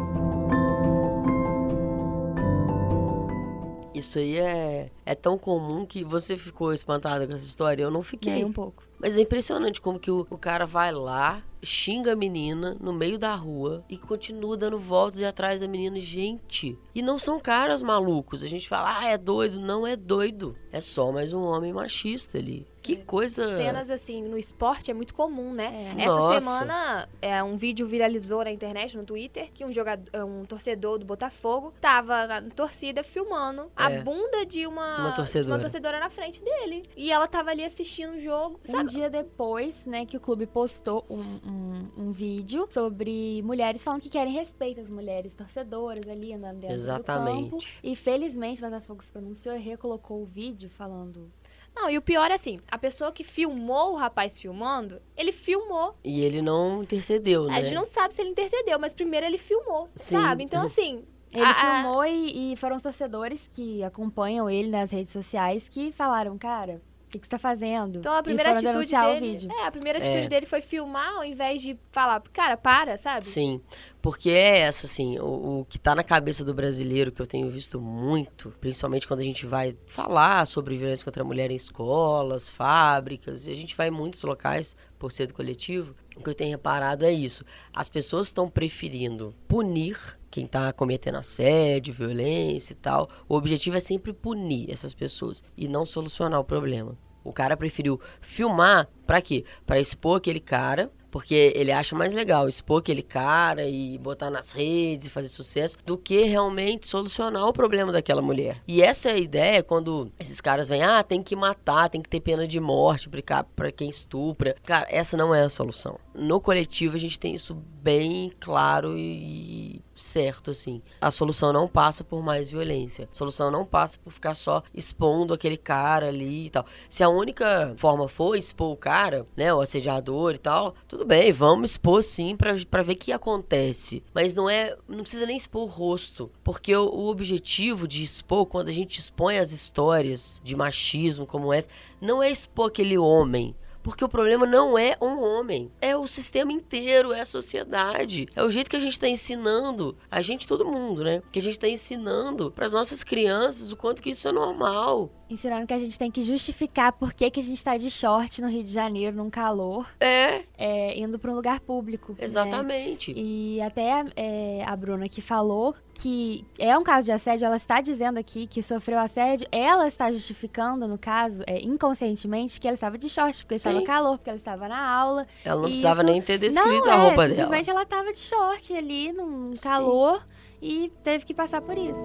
Isso 4.01 4.17
aí 4.17 4.37
é, 4.37 4.89
é 5.05 5.15
tão 5.15 5.37
comum 5.37 5.85
que 5.85 6.03
você 6.03 6.35
ficou 6.35 6.73
espantada 6.73 7.27
com 7.27 7.33
essa 7.33 7.45
história. 7.45 7.83
Eu 7.83 7.91
não 7.91 8.01
fiquei. 8.01 8.33
Nem 8.33 8.45
um 8.45 8.51
pouco. 8.51 8.83
Mas 8.99 9.15
é 9.15 9.21
impressionante 9.21 9.79
como 9.79 9.99
que 9.99 10.11
o, 10.11 10.27
o 10.29 10.37
cara 10.37 10.65
vai 10.65 10.91
lá, 10.91 11.43
xinga 11.63 12.13
a 12.13 12.15
menina 12.15 12.75
no 12.79 12.91
meio 12.91 13.17
da 13.17 13.33
rua 13.33 13.83
e 13.89 13.97
continua 13.97 14.57
dando 14.57 14.77
voltas 14.77 15.19
e 15.19 15.25
atrás 15.25 15.59
da 15.59 15.67
menina. 15.67 15.99
Gente, 15.99 16.77
e 16.93 17.01
não 17.01 17.17
são 17.17 17.39
caras 17.39 17.81
malucos. 17.81 18.43
A 18.43 18.47
gente 18.47 18.67
fala, 18.67 18.99
ah, 18.99 19.07
é 19.07 19.17
doido. 19.17 19.59
Não 19.59 19.85
é 19.85 19.95
doido. 19.95 20.55
É 20.71 20.81
só 20.81 21.11
mais 21.11 21.31
um 21.31 21.41
homem 21.41 21.71
machista 21.71 22.37
ali. 22.37 22.67
Que 22.81 22.95
coisa. 22.97 23.55
Cenas 23.55 23.91
assim, 23.91 24.21
no 24.23 24.37
esporte 24.37 24.89
é 24.89 24.93
muito 24.93 25.13
comum, 25.13 25.53
né? 25.53 25.93
É. 25.97 26.03
Essa 26.03 26.15
Nossa. 26.15 26.39
semana, 26.39 27.09
é, 27.21 27.43
um 27.43 27.55
vídeo 27.55 27.87
viralizou 27.87 28.43
na 28.43 28.51
internet, 28.51 28.97
no 28.97 29.03
Twitter, 29.03 29.51
que 29.53 29.63
um 29.63 29.71
jogador, 29.71 30.09
é, 30.11 30.23
um 30.23 30.43
torcedor 30.45 30.97
do 30.97 31.05
Botafogo 31.05 31.73
tava 31.79 32.27
na 32.27 32.41
torcida 32.41 33.03
filmando 33.03 33.63
é. 33.77 33.83
a 33.83 34.01
bunda 34.01 34.45
de 34.45 34.65
uma, 34.65 34.97
uma, 34.99 35.11
torcedora. 35.11 35.55
uma 35.55 35.59
torcedora 35.59 35.99
na 35.99 36.09
frente 36.09 36.41
dele. 36.43 36.83
E 36.97 37.11
ela 37.11 37.27
tava 37.27 37.51
ali 37.51 37.63
assistindo 37.63 38.15
o 38.15 38.19
jogo. 38.19 38.59
Um 38.67 38.85
dia 38.85 39.09
depois, 39.09 39.75
né, 39.85 40.05
que 40.05 40.17
o 40.17 40.19
clube 40.19 40.47
postou 40.47 41.05
um, 41.09 41.19
um, 41.19 41.89
um, 41.97 42.11
vídeo 42.11 42.67
sobre 42.69 43.41
mulheres 43.43 43.83
falando 43.83 44.01
que 44.01 44.09
querem 44.09 44.33
respeito 44.33 44.81
às 44.81 44.89
mulheres 44.89 45.33
torcedoras 45.35 46.07
ali 46.07 46.33
andando 46.33 46.59
dentro 46.59 46.75
Exatamente. 46.75 47.43
do 47.45 47.51
campo. 47.51 47.65
E 47.83 47.95
felizmente 47.95 48.63
o 48.63 48.65
Botafogo 48.65 49.03
se 49.03 49.11
pronunciou 49.11 49.55
e 49.55 49.59
recolocou 49.59 50.21
o 50.21 50.25
vídeo 50.25 50.69
falando 50.69 51.31
não, 51.75 51.89
e 51.89 51.97
o 51.97 52.01
pior 52.01 52.29
é 52.31 52.33
assim, 52.33 52.59
a 52.69 52.77
pessoa 52.77 53.11
que 53.11 53.23
filmou 53.23 53.93
o 53.93 53.95
rapaz 53.95 54.39
filmando, 54.39 55.01
ele 55.15 55.31
filmou. 55.31 55.95
E 56.03 56.21
ele 56.21 56.41
não 56.41 56.83
intercedeu, 56.83 57.45
né? 57.45 57.55
A 57.55 57.61
gente 57.61 57.73
não 57.73 57.85
sabe 57.85 58.13
se 58.13 58.21
ele 58.21 58.31
intercedeu, 58.31 58.77
mas 58.77 58.93
primeiro 58.93 59.25
ele 59.25 59.37
filmou, 59.37 59.89
Sim. 59.95 60.15
sabe? 60.17 60.43
Então, 60.43 60.63
assim... 60.63 61.03
Ele 61.33 61.45
a, 61.45 61.53
filmou. 61.53 62.05
E, 62.05 62.51
e 62.51 62.55
foram 62.57 62.77
torcedores 62.77 63.47
que 63.55 63.81
acompanham 63.85 64.49
ele 64.49 64.69
nas 64.69 64.91
redes 64.91 65.13
sociais 65.13 65.63
que 65.69 65.89
falaram, 65.93 66.37
cara, 66.37 66.81
que, 67.11 67.19
que 67.19 67.25
você 67.25 67.29
tá 67.29 67.37
fazendo? 67.39 67.99
Então 67.99 68.13
a 68.13 68.23
primeira 68.23 68.51
atitude 68.51 68.95
o 68.95 69.01
dele. 69.01 69.31
vídeo. 69.31 69.51
É, 69.51 69.67
a 69.67 69.71
primeira 69.71 69.99
atitude 69.99 70.25
É. 70.25 70.29
dele 70.29 70.45
foi 70.45 70.61
filmar 70.61 71.15
ao 71.17 71.23
invés 71.25 71.61
de 71.61 71.77
falar, 71.91 72.21
cara, 72.33 72.55
para, 72.57 72.97
sabe? 72.97 73.25
Sim, 73.25 73.61
porque 74.01 74.29
é 74.29 74.59
essa, 74.59 74.85
assim, 74.85 75.19
o, 75.19 75.59
o 75.59 75.65
que 75.65 75.77
tá 75.77 75.93
na 75.93 76.03
cabeça 76.03 76.43
do 76.45 76.53
brasileiro, 76.53 77.11
que 77.11 77.21
eu 77.21 77.27
tenho 77.27 77.49
visto 77.49 77.79
muito, 77.79 78.53
principalmente 78.61 79.07
quando 79.07 79.19
a 79.19 79.23
gente 79.23 79.45
vai 79.45 79.75
falar 79.85 80.47
sobre 80.47 80.77
violência 80.77 81.05
contra 81.05 81.21
a 81.21 81.25
mulher 81.25 81.51
em 81.51 81.55
escolas, 81.55 82.47
fábricas, 82.49 83.45
e 83.45 83.51
a 83.51 83.55
gente 83.55 83.75
vai 83.75 83.89
em 83.89 83.91
muitos 83.91 84.21
locais 84.23 84.75
por 84.97 85.11
ser 85.11 85.27
do 85.27 85.33
coletivo, 85.33 85.93
o 86.15 86.23
que 86.23 86.29
eu 86.29 86.35
tenho 86.35 86.51
reparado 86.51 87.03
é 87.05 87.11
isso. 87.11 87.43
As 87.73 87.89
pessoas 87.89 88.27
estão 88.27 88.49
preferindo 88.49 89.35
punir 89.47 89.97
quem 90.31 90.47
tá 90.47 90.71
cometendo 90.71 91.17
assédio, 91.17 91.93
violência 91.93 92.73
e 92.73 92.77
tal. 92.77 93.09
O 93.27 93.35
objetivo 93.35 93.75
é 93.75 93.81
sempre 93.81 94.13
punir 94.13 94.71
essas 94.71 94.93
pessoas 94.93 95.43
e 95.57 95.67
não 95.67 95.85
solucionar 95.85 96.39
o 96.39 96.45
problema. 96.45 96.97
O 97.23 97.31
cara 97.31 97.55
preferiu 97.55 97.99
filmar 98.19 98.87
pra 99.05 99.21
quê? 99.21 99.43
Pra 99.65 99.79
expor 99.79 100.17
aquele 100.17 100.39
cara, 100.39 100.89
porque 101.11 101.53
ele 101.55 101.71
acha 101.71 101.95
mais 101.95 102.13
legal 102.13 102.47
expor 102.47 102.79
aquele 102.79 103.03
cara 103.03 103.67
e 103.67 103.97
botar 103.97 104.31
nas 104.31 104.51
redes 104.51 105.07
e 105.07 105.11
fazer 105.11 105.27
sucesso 105.27 105.77
do 105.85 105.97
que 105.97 106.23
realmente 106.23 106.87
solucionar 106.87 107.45
o 107.45 107.53
problema 107.53 107.91
daquela 107.91 108.21
mulher. 108.21 108.57
E 108.67 108.81
essa 108.81 109.09
é 109.09 109.13
a 109.13 109.17
ideia 109.17 109.61
quando 109.61 110.09
esses 110.19 110.39
caras 110.39 110.69
vêm, 110.69 110.81
ah, 110.81 111.03
tem 111.03 111.21
que 111.21 111.35
matar, 111.35 111.89
tem 111.89 112.01
que 112.01 112.09
ter 112.09 112.21
pena 112.21 112.47
de 112.47 112.59
morte 112.59 113.09
pra 113.55 113.71
quem 113.71 113.89
estupra. 113.89 114.55
Cara, 114.63 114.87
essa 114.89 115.17
não 115.17 115.35
é 115.35 115.43
a 115.43 115.49
solução. 115.49 115.99
No 116.15 116.39
coletivo 116.39 116.95
a 116.95 116.99
gente 116.99 117.19
tem 117.19 117.35
isso 117.35 117.53
bem 117.53 118.31
claro 118.39 118.97
e 118.97 119.81
certo, 120.01 120.51
assim. 120.51 120.81
A 120.99 121.11
solução 121.11 121.53
não 121.53 121.67
passa 121.67 122.03
por 122.03 122.21
mais 122.21 122.51
violência. 122.51 123.07
A 123.11 123.15
solução 123.15 123.51
não 123.51 123.65
passa 123.65 123.99
por 123.99 124.11
ficar 124.11 124.35
só 124.35 124.63
expondo 124.73 125.33
aquele 125.33 125.57
cara 125.57 126.07
ali 126.07 126.47
e 126.47 126.49
tal. 126.49 126.65
Se 126.89 127.03
a 127.03 127.09
única 127.09 127.73
forma 127.77 128.07
for 128.07 128.35
expor 128.35 128.71
o 128.71 128.77
cara, 128.77 129.25
né, 129.35 129.53
o 129.53 129.61
assediador 129.61 130.35
e 130.35 130.37
tal, 130.37 130.75
tudo 130.87 131.05
bem, 131.05 131.31
vamos 131.31 131.71
expor 131.71 132.03
sim 132.03 132.35
pra 132.35 132.83
ver 132.83 132.93
o 132.93 132.97
que 132.97 133.11
acontece. 133.11 134.03
Mas 134.13 134.35
não 134.35 134.49
é, 134.49 134.75
não 134.87 135.01
precisa 135.01 135.25
nem 135.25 135.37
expor 135.37 135.63
o 135.63 135.65
rosto, 135.65 136.31
porque 136.43 136.75
o, 136.75 136.85
o 136.85 137.07
objetivo 137.07 137.87
de 137.87 138.03
expor, 138.03 138.45
quando 138.45 138.69
a 138.69 138.73
gente 138.73 138.99
expõe 138.99 139.37
as 139.37 139.51
histórias 139.51 140.41
de 140.43 140.55
machismo 140.55 141.25
como 141.25 141.53
essa, 141.53 141.69
não 141.99 142.21
é 142.21 142.29
expor 142.29 142.67
aquele 142.67 142.97
homem. 142.97 143.55
Porque 143.83 144.03
o 144.03 144.09
problema 144.09 144.45
não 144.45 144.77
é 144.77 144.95
um 145.01 145.21
homem, 145.23 145.71
é 145.81 145.95
o 145.95 146.07
sistema 146.07 146.51
inteiro, 146.51 147.11
é 147.11 147.21
a 147.21 147.25
sociedade. 147.25 148.27
É 148.35 148.43
o 148.43 148.51
jeito 148.51 148.69
que 148.69 148.75
a 148.75 148.79
gente 148.79 148.93
está 148.93 149.07
ensinando, 149.07 149.97
a 150.09 150.21
gente, 150.21 150.47
todo 150.47 150.65
mundo, 150.65 151.03
né? 151.03 151.21
Que 151.31 151.39
a 151.39 151.41
gente 151.41 151.53
está 151.53 151.67
ensinando 151.67 152.51
para 152.51 152.65
as 152.65 152.73
nossas 152.73 153.03
crianças 153.03 153.71
o 153.71 153.75
quanto 153.77 154.01
que 154.01 154.11
isso 154.11 154.27
é 154.27 154.31
normal. 154.31 155.09
Ensinando 155.29 155.65
que 155.65 155.73
a 155.73 155.79
gente 155.79 155.97
tem 155.97 156.11
que 156.11 156.23
justificar 156.23 156.91
por 156.91 157.13
que, 157.13 157.29
que 157.31 157.39
a 157.39 157.43
gente 157.43 157.63
tá 157.63 157.77
de 157.77 157.89
short 157.89 158.41
no 158.41 158.49
Rio 158.49 158.63
de 158.63 158.71
Janeiro, 158.71 159.15
num 159.15 159.29
calor, 159.29 159.87
É, 159.99 160.43
é, 160.57 160.99
indo 160.99 161.17
pra 161.17 161.31
um 161.31 161.35
lugar 161.35 161.61
público. 161.61 162.11
né? 162.11 162.17
exatamente. 162.25 163.13
E 163.15 163.61
até 163.61 164.03
é, 164.15 164.63
a 164.65 164.75
Bruna 164.75 165.07
que 165.07 165.21
falou 165.21 165.73
que 165.93 166.45
é 166.57 166.75
um 166.77 166.83
caso 166.83 167.05
de 167.05 167.11
assédio, 167.11 167.45
ela 167.45 167.57
está 167.57 167.79
dizendo 167.79 168.17
aqui 168.17 168.47
que 168.47 168.63
sofreu 168.63 168.97
assédio, 168.97 169.47
ela 169.51 169.87
está 169.87 170.11
justificando, 170.11 170.87
no 170.87 170.97
caso, 170.97 171.43
é, 171.45 171.61
inconscientemente, 171.61 172.59
que 172.59 172.67
ela 172.67 172.73
estava 172.75 172.97
de 172.97 173.07
short, 173.07 173.43
porque 173.43 173.55
estava 173.55 173.70
Sim. 173.79 173.85
calor, 173.85 174.17
porque 174.17 174.29
ela 174.29 174.39
estava 174.39 174.67
na 174.67 174.79
aula. 174.89 175.25
Ela 175.45 175.55
não 175.61 175.69
isso- 175.69 175.81
precisava 175.81 176.03
nem 176.03 176.21
ter 176.21 176.37
descrito 176.37 176.85
não, 176.85 176.91
a 176.91 176.95
é, 176.95 177.01
roupa 177.07 177.15
dela. 177.27 177.29
simplesmente 177.29 177.69
ela 177.69 177.83
estava 177.83 178.11
de 178.13 178.19
short 178.19 178.73
ali, 178.75 179.11
num 179.13 179.55
Sim. 179.55 179.67
calor, 179.69 180.25
e 180.61 180.91
teve 181.03 181.25
que 181.25 181.33
passar 181.33 181.61
por 181.61 181.77
isso. 181.77 181.99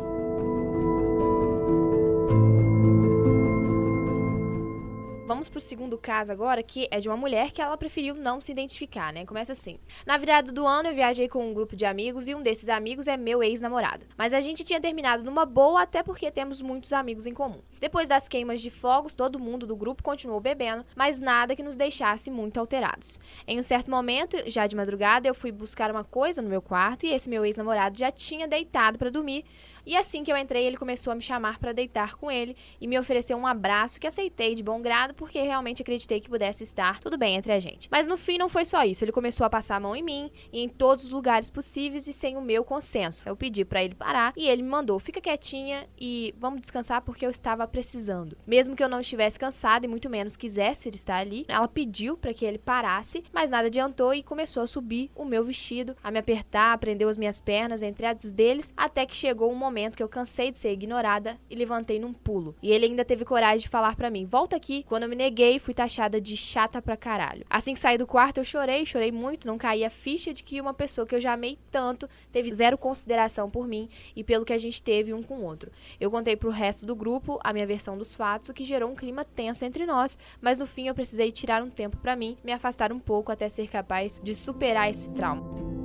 Vamos 5.27 5.49
pro 5.49 5.61
segundo 5.61 5.99
caso 5.99 6.31
agora, 6.31 6.63
que 6.63 6.87
é 6.89 7.01
de 7.01 7.09
uma 7.09 7.17
mulher 7.17 7.51
que 7.51 7.61
ela 7.61 7.77
preferiu 7.77 8.15
não 8.15 8.41
se 8.41 8.53
identificar, 8.53 9.13
né? 9.13 9.27
Começa 9.27 9.51
assim. 9.51 9.77
Na 10.07 10.17
virada 10.17 10.53
do 10.53 10.65
ano, 10.65 10.89
eu 10.89 10.95
viajei 10.95 11.29
com 11.29 11.51
um 11.51 11.53
grupo 11.53 11.75
de 11.75 11.85
amigos 11.85 12.29
e 12.29 12.35
um 12.37 12.41
desses 12.41 12.69
amigos 12.69 13.09
é 13.09 13.17
meu 13.17 13.43
ex-namorado. 13.43 14.07
Mas 14.17 14.33
a 14.33 14.41
gente 14.41 14.63
tinha 14.63 14.81
terminado 14.81 15.25
numa 15.25 15.45
boa, 15.45 15.83
até 15.83 16.01
porque 16.01 16.31
temos 16.31 16.61
muitos 16.61 16.93
amigos 16.93 17.27
em 17.27 17.35
comum. 17.35 17.61
Depois 17.81 18.09
das 18.09 18.29
queimas 18.29 18.61
de 18.61 18.71
fogos, 18.71 19.17
todo 19.17 19.41
mundo 19.41 19.67
do 19.67 19.75
grupo 19.75 20.01
continuou 20.01 20.39
bebendo, 20.41 20.87
mas 20.95 21.19
nada 21.19 21.57
que 21.57 21.63
nos 21.63 21.75
deixasse 21.75 22.31
muito 22.31 22.61
alterados. 22.61 23.19
Em 23.49 23.59
um 23.59 23.65
certo 23.65 23.91
momento, 23.91 24.37
já 24.49 24.69
de 24.69 24.77
madrugada, 24.77 25.27
eu 25.27 25.35
fui 25.35 25.51
buscar 25.51 25.91
uma 25.91 26.05
coisa 26.05 26.41
no 26.41 26.49
meu 26.49 26.63
quarto 26.63 27.05
e 27.05 27.13
esse 27.13 27.29
meu 27.29 27.45
ex-namorado 27.45 27.99
já 27.99 28.13
tinha 28.13 28.47
deitado 28.47 28.97
para 28.97 29.11
dormir. 29.11 29.45
E 29.87 29.97
assim 29.97 30.25
que 30.25 30.33
eu 30.33 30.37
entrei, 30.37 30.67
ele 30.67 30.77
começou 30.77 31.13
a 31.13 31.15
me 31.15 31.23
chamar 31.23 31.61
para 31.61 31.73
deitar 31.73 32.17
com 32.17 32.29
ele 32.29 32.57
e 32.81 32.89
me 32.89 32.99
ofereceu 32.99 33.39
um 33.39 33.47
abraço 33.47 34.01
que 34.01 34.07
aceitei 34.09 34.53
de 34.53 34.63
bom 34.63 34.83
grado 34.83 35.15
porque 35.15 35.41
realmente 35.41 35.81
acreditei 35.81 36.21
que 36.21 36.29
pudesse 36.29 36.65
estar 36.65 36.99
tudo 36.99 37.17
bem 37.17 37.37
entre 37.37 37.53
a 37.53 37.61
gente. 37.61 37.89
Mas 37.89 38.09
no 38.09 38.19
fim 38.19 38.37
não 38.37 38.49
foi 38.49 38.65
só 38.65 38.83
isso, 38.83 39.05
ele 39.05 39.13
começou 39.13 39.47
a 39.47 39.51
passar 39.51 39.77
a 39.77 39.81
mão 39.81 39.95
em 39.95 40.03
mim 40.03 40.29
e 40.53 40.61
em 40.61 40.69
todos 40.69 41.05
os 41.05 41.11
lugares 41.13 41.49
possíveis 41.49 42.09
e 42.09 42.13
sem 42.13 42.37
o 42.37 42.43
meu 42.43 42.65
consenso. 42.65 43.23
Eu 43.29 43.37
pedi 43.37 43.65
para 43.65 43.85
ele 43.85 43.95
parar 43.95 44.33
e 44.37 44.49
ele 44.49 44.61
me 44.61 44.69
mandou: 44.69 44.99
"Fica 44.99 45.21
quietinha 45.21 45.89
e 45.97 46.35
vamos 46.37 46.63
descansar 46.63 47.03
porque 47.03 47.25
eu 47.25 47.31
estava 47.31 47.65
precisando". 47.69 48.37
Mesmo 48.45 48.75
que 48.75 48.83
eu 48.83 48.89
não 48.89 48.99
estivesse 48.99 49.39
cansada 49.39 49.87
e 49.87 49.89
muito 49.89 50.11
menos 50.11 50.35
quisesse 50.35 50.89
estar 50.89 51.19
ali, 51.19 51.45
ela 51.47 51.69
pediu 51.69 52.17
para 52.17 52.35
que 52.35 52.45
ele 52.45 52.59
parasse, 52.59 53.23
mas 53.33 53.51
nada 53.51 53.69
adiantou 53.69 54.13
e 54.13 54.25
começou 54.25 54.65
a 54.65 54.67
subir 54.67 55.13
o 55.15 55.25
meu 55.25 55.45
vestido, 55.45 55.97
a 56.03 56.11
me 56.11 56.19
apertar, 56.19 56.77
prendeu 56.79 57.09
as 57.09 57.17
minhas 57.17 57.39
pernas 57.39 57.85
entre 57.85 58.05
as 58.05 58.33
deles, 58.33 58.75
até 58.77 59.07
que 59.07 59.15
chegou 59.15 59.53
um 59.53 59.55
momento 59.55 59.76
que 59.97 60.03
eu 60.03 60.09
cansei 60.09 60.51
de 60.51 60.59
ser 60.59 60.73
ignorada 60.73 61.39
e 61.51 61.55
levantei 61.55 61.99
num 61.99 62.13
pulo. 62.13 62.55
E 62.63 62.71
ele 62.71 62.87
ainda 62.87 63.05
teve 63.05 63.25
coragem 63.25 63.65
de 63.65 63.69
falar 63.69 63.95
pra 63.97 64.11
mim: 64.11 64.25
"Volta 64.25 64.57
aqui". 64.57 64.85
Quando 64.89 65.03
eu 65.03 65.09
me 65.09 65.17
neguei, 65.17 65.59
fui 65.59 65.75
taxada 65.75 66.21
de 66.21 66.37
chata 66.37 66.81
pra 66.81 66.97
caralho. 66.97 67.45
Assim 67.51 67.75
que 67.75 67.81
saí 67.81 67.99
do 67.99 68.07
quarto, 68.07 68.39
eu 68.39 68.45
chorei, 68.45 68.87
chorei 68.87 69.13
muito, 69.13 69.47
não 69.47 69.59
caí 69.59 69.85
a 69.85 69.91
ficha 69.91 70.33
de 70.33 70.43
que 70.43 70.61
uma 70.61 70.73
pessoa 70.73 71.07
que 71.07 71.15
eu 71.15 71.21
já 71.21 71.33
amei 71.33 71.59
tanto 71.71 72.09
teve 72.33 72.55
zero 72.55 72.79
consideração 72.79 73.51
por 73.51 73.67
mim 73.67 73.89
e 74.15 74.25
pelo 74.25 74.45
que 74.45 74.53
a 74.53 74.59
gente 74.59 74.83
teve 74.83 75.13
um 75.13 75.23
com 75.23 75.39
o 75.39 75.45
outro. 75.45 75.71
Eu 76.01 76.11
contei 76.11 76.37
pro 76.37 76.51
resto 76.51 76.87
do 76.87 76.95
grupo 76.95 77.39
a 77.43 77.53
minha 77.53 77.67
versão 77.67 77.99
dos 77.99 78.15
fatos, 78.15 78.49
o 78.49 78.55
que 78.55 78.65
gerou 78.65 78.91
um 78.91 78.95
clima 78.95 79.25
tenso 79.25 79.65
entre 79.65 79.85
nós, 79.85 80.17
mas 80.41 80.59
no 80.59 80.67
fim 80.67 80.89
eu 80.89 80.95
precisei 80.95 81.31
tirar 81.31 81.63
um 81.63 81.71
tempo 81.71 81.97
pra 81.99 82.17
mim, 82.17 82.37
me 82.43 82.53
afastar 82.53 82.93
um 82.93 82.99
pouco 82.99 83.33
até 83.33 83.49
ser 83.49 83.69
capaz 83.69 84.21
de 84.23 84.35
superar 84.35 84.91
esse 84.91 85.11
trauma. 85.11 85.76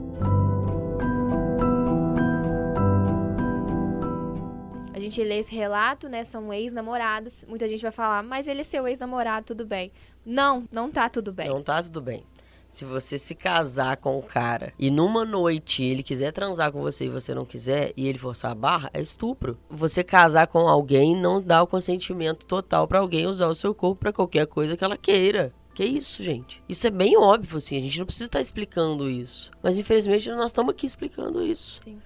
Gente 5.02 5.24
lê 5.24 5.40
esse 5.40 5.54
relato, 5.54 6.08
né? 6.08 6.24
São 6.24 6.54
ex-namorados. 6.54 7.44
Muita 7.48 7.68
gente 7.68 7.82
vai 7.82 7.92
falar, 7.92 8.24
mas 8.24 8.48
ele 8.48 8.62
é 8.62 8.64
seu 8.64 8.88
ex-namorado, 8.88 9.48
tudo 9.48 9.66
bem. 9.66 9.92
Não, 10.26 10.64
não 10.72 10.90
tá 10.90 11.10
tudo 11.10 11.34
bem. 11.34 11.48
Não 11.48 11.62
tá 11.62 11.82
tudo 11.84 12.02
bem. 12.02 12.24
Se 12.70 12.86
você 12.86 13.18
se 13.18 13.36
casar 13.36 13.98
com 13.98 14.18
o 14.18 14.24
cara 14.24 14.74
e 14.80 14.90
numa 14.90 15.26
noite 15.26 15.84
ele 15.84 16.02
quiser 16.02 16.32
transar 16.32 16.72
com 16.72 16.80
você 16.82 17.06
e 17.06 17.10
você 17.10 17.34
não 17.34 17.44
quiser 17.44 17.92
e 17.98 18.08
ele 18.08 18.18
forçar 18.18 18.52
a 18.52 18.56
barra, 18.56 18.90
é 18.94 19.02
estupro. 19.02 19.58
Você 19.70 20.06
casar 20.06 20.48
com 20.48 20.60
alguém 20.60 21.14
não 21.14 21.42
dá 21.42 21.62
o 21.62 21.68
consentimento 21.68 22.46
total 22.46 22.88
pra 22.88 23.00
alguém 23.00 23.28
usar 23.28 23.48
o 23.48 23.56
seu 23.56 23.76
corpo 23.76 24.00
pra 24.00 24.14
qualquer 24.14 24.48
coisa 24.48 24.78
que 24.78 24.84
ela 24.86 24.96
queira. 24.96 25.54
Que 25.74 25.84
isso, 25.84 26.24
gente? 26.24 26.64
Isso 26.68 26.88
é 26.88 26.90
bem 26.90 27.18
óbvio, 27.18 27.58
assim. 27.58 27.76
A 27.76 27.82
gente 27.82 28.00
não 28.00 28.06
precisa 28.06 28.28
estar 28.28 28.40
explicando 28.40 29.10
isso. 29.10 29.52
Mas 29.62 29.78
infelizmente 29.78 30.30
nós 30.30 30.48
estamos 30.48 30.72
aqui 30.72 30.86
explicando 30.86 31.44
isso. 31.44 31.82
Sim. 31.84 32.00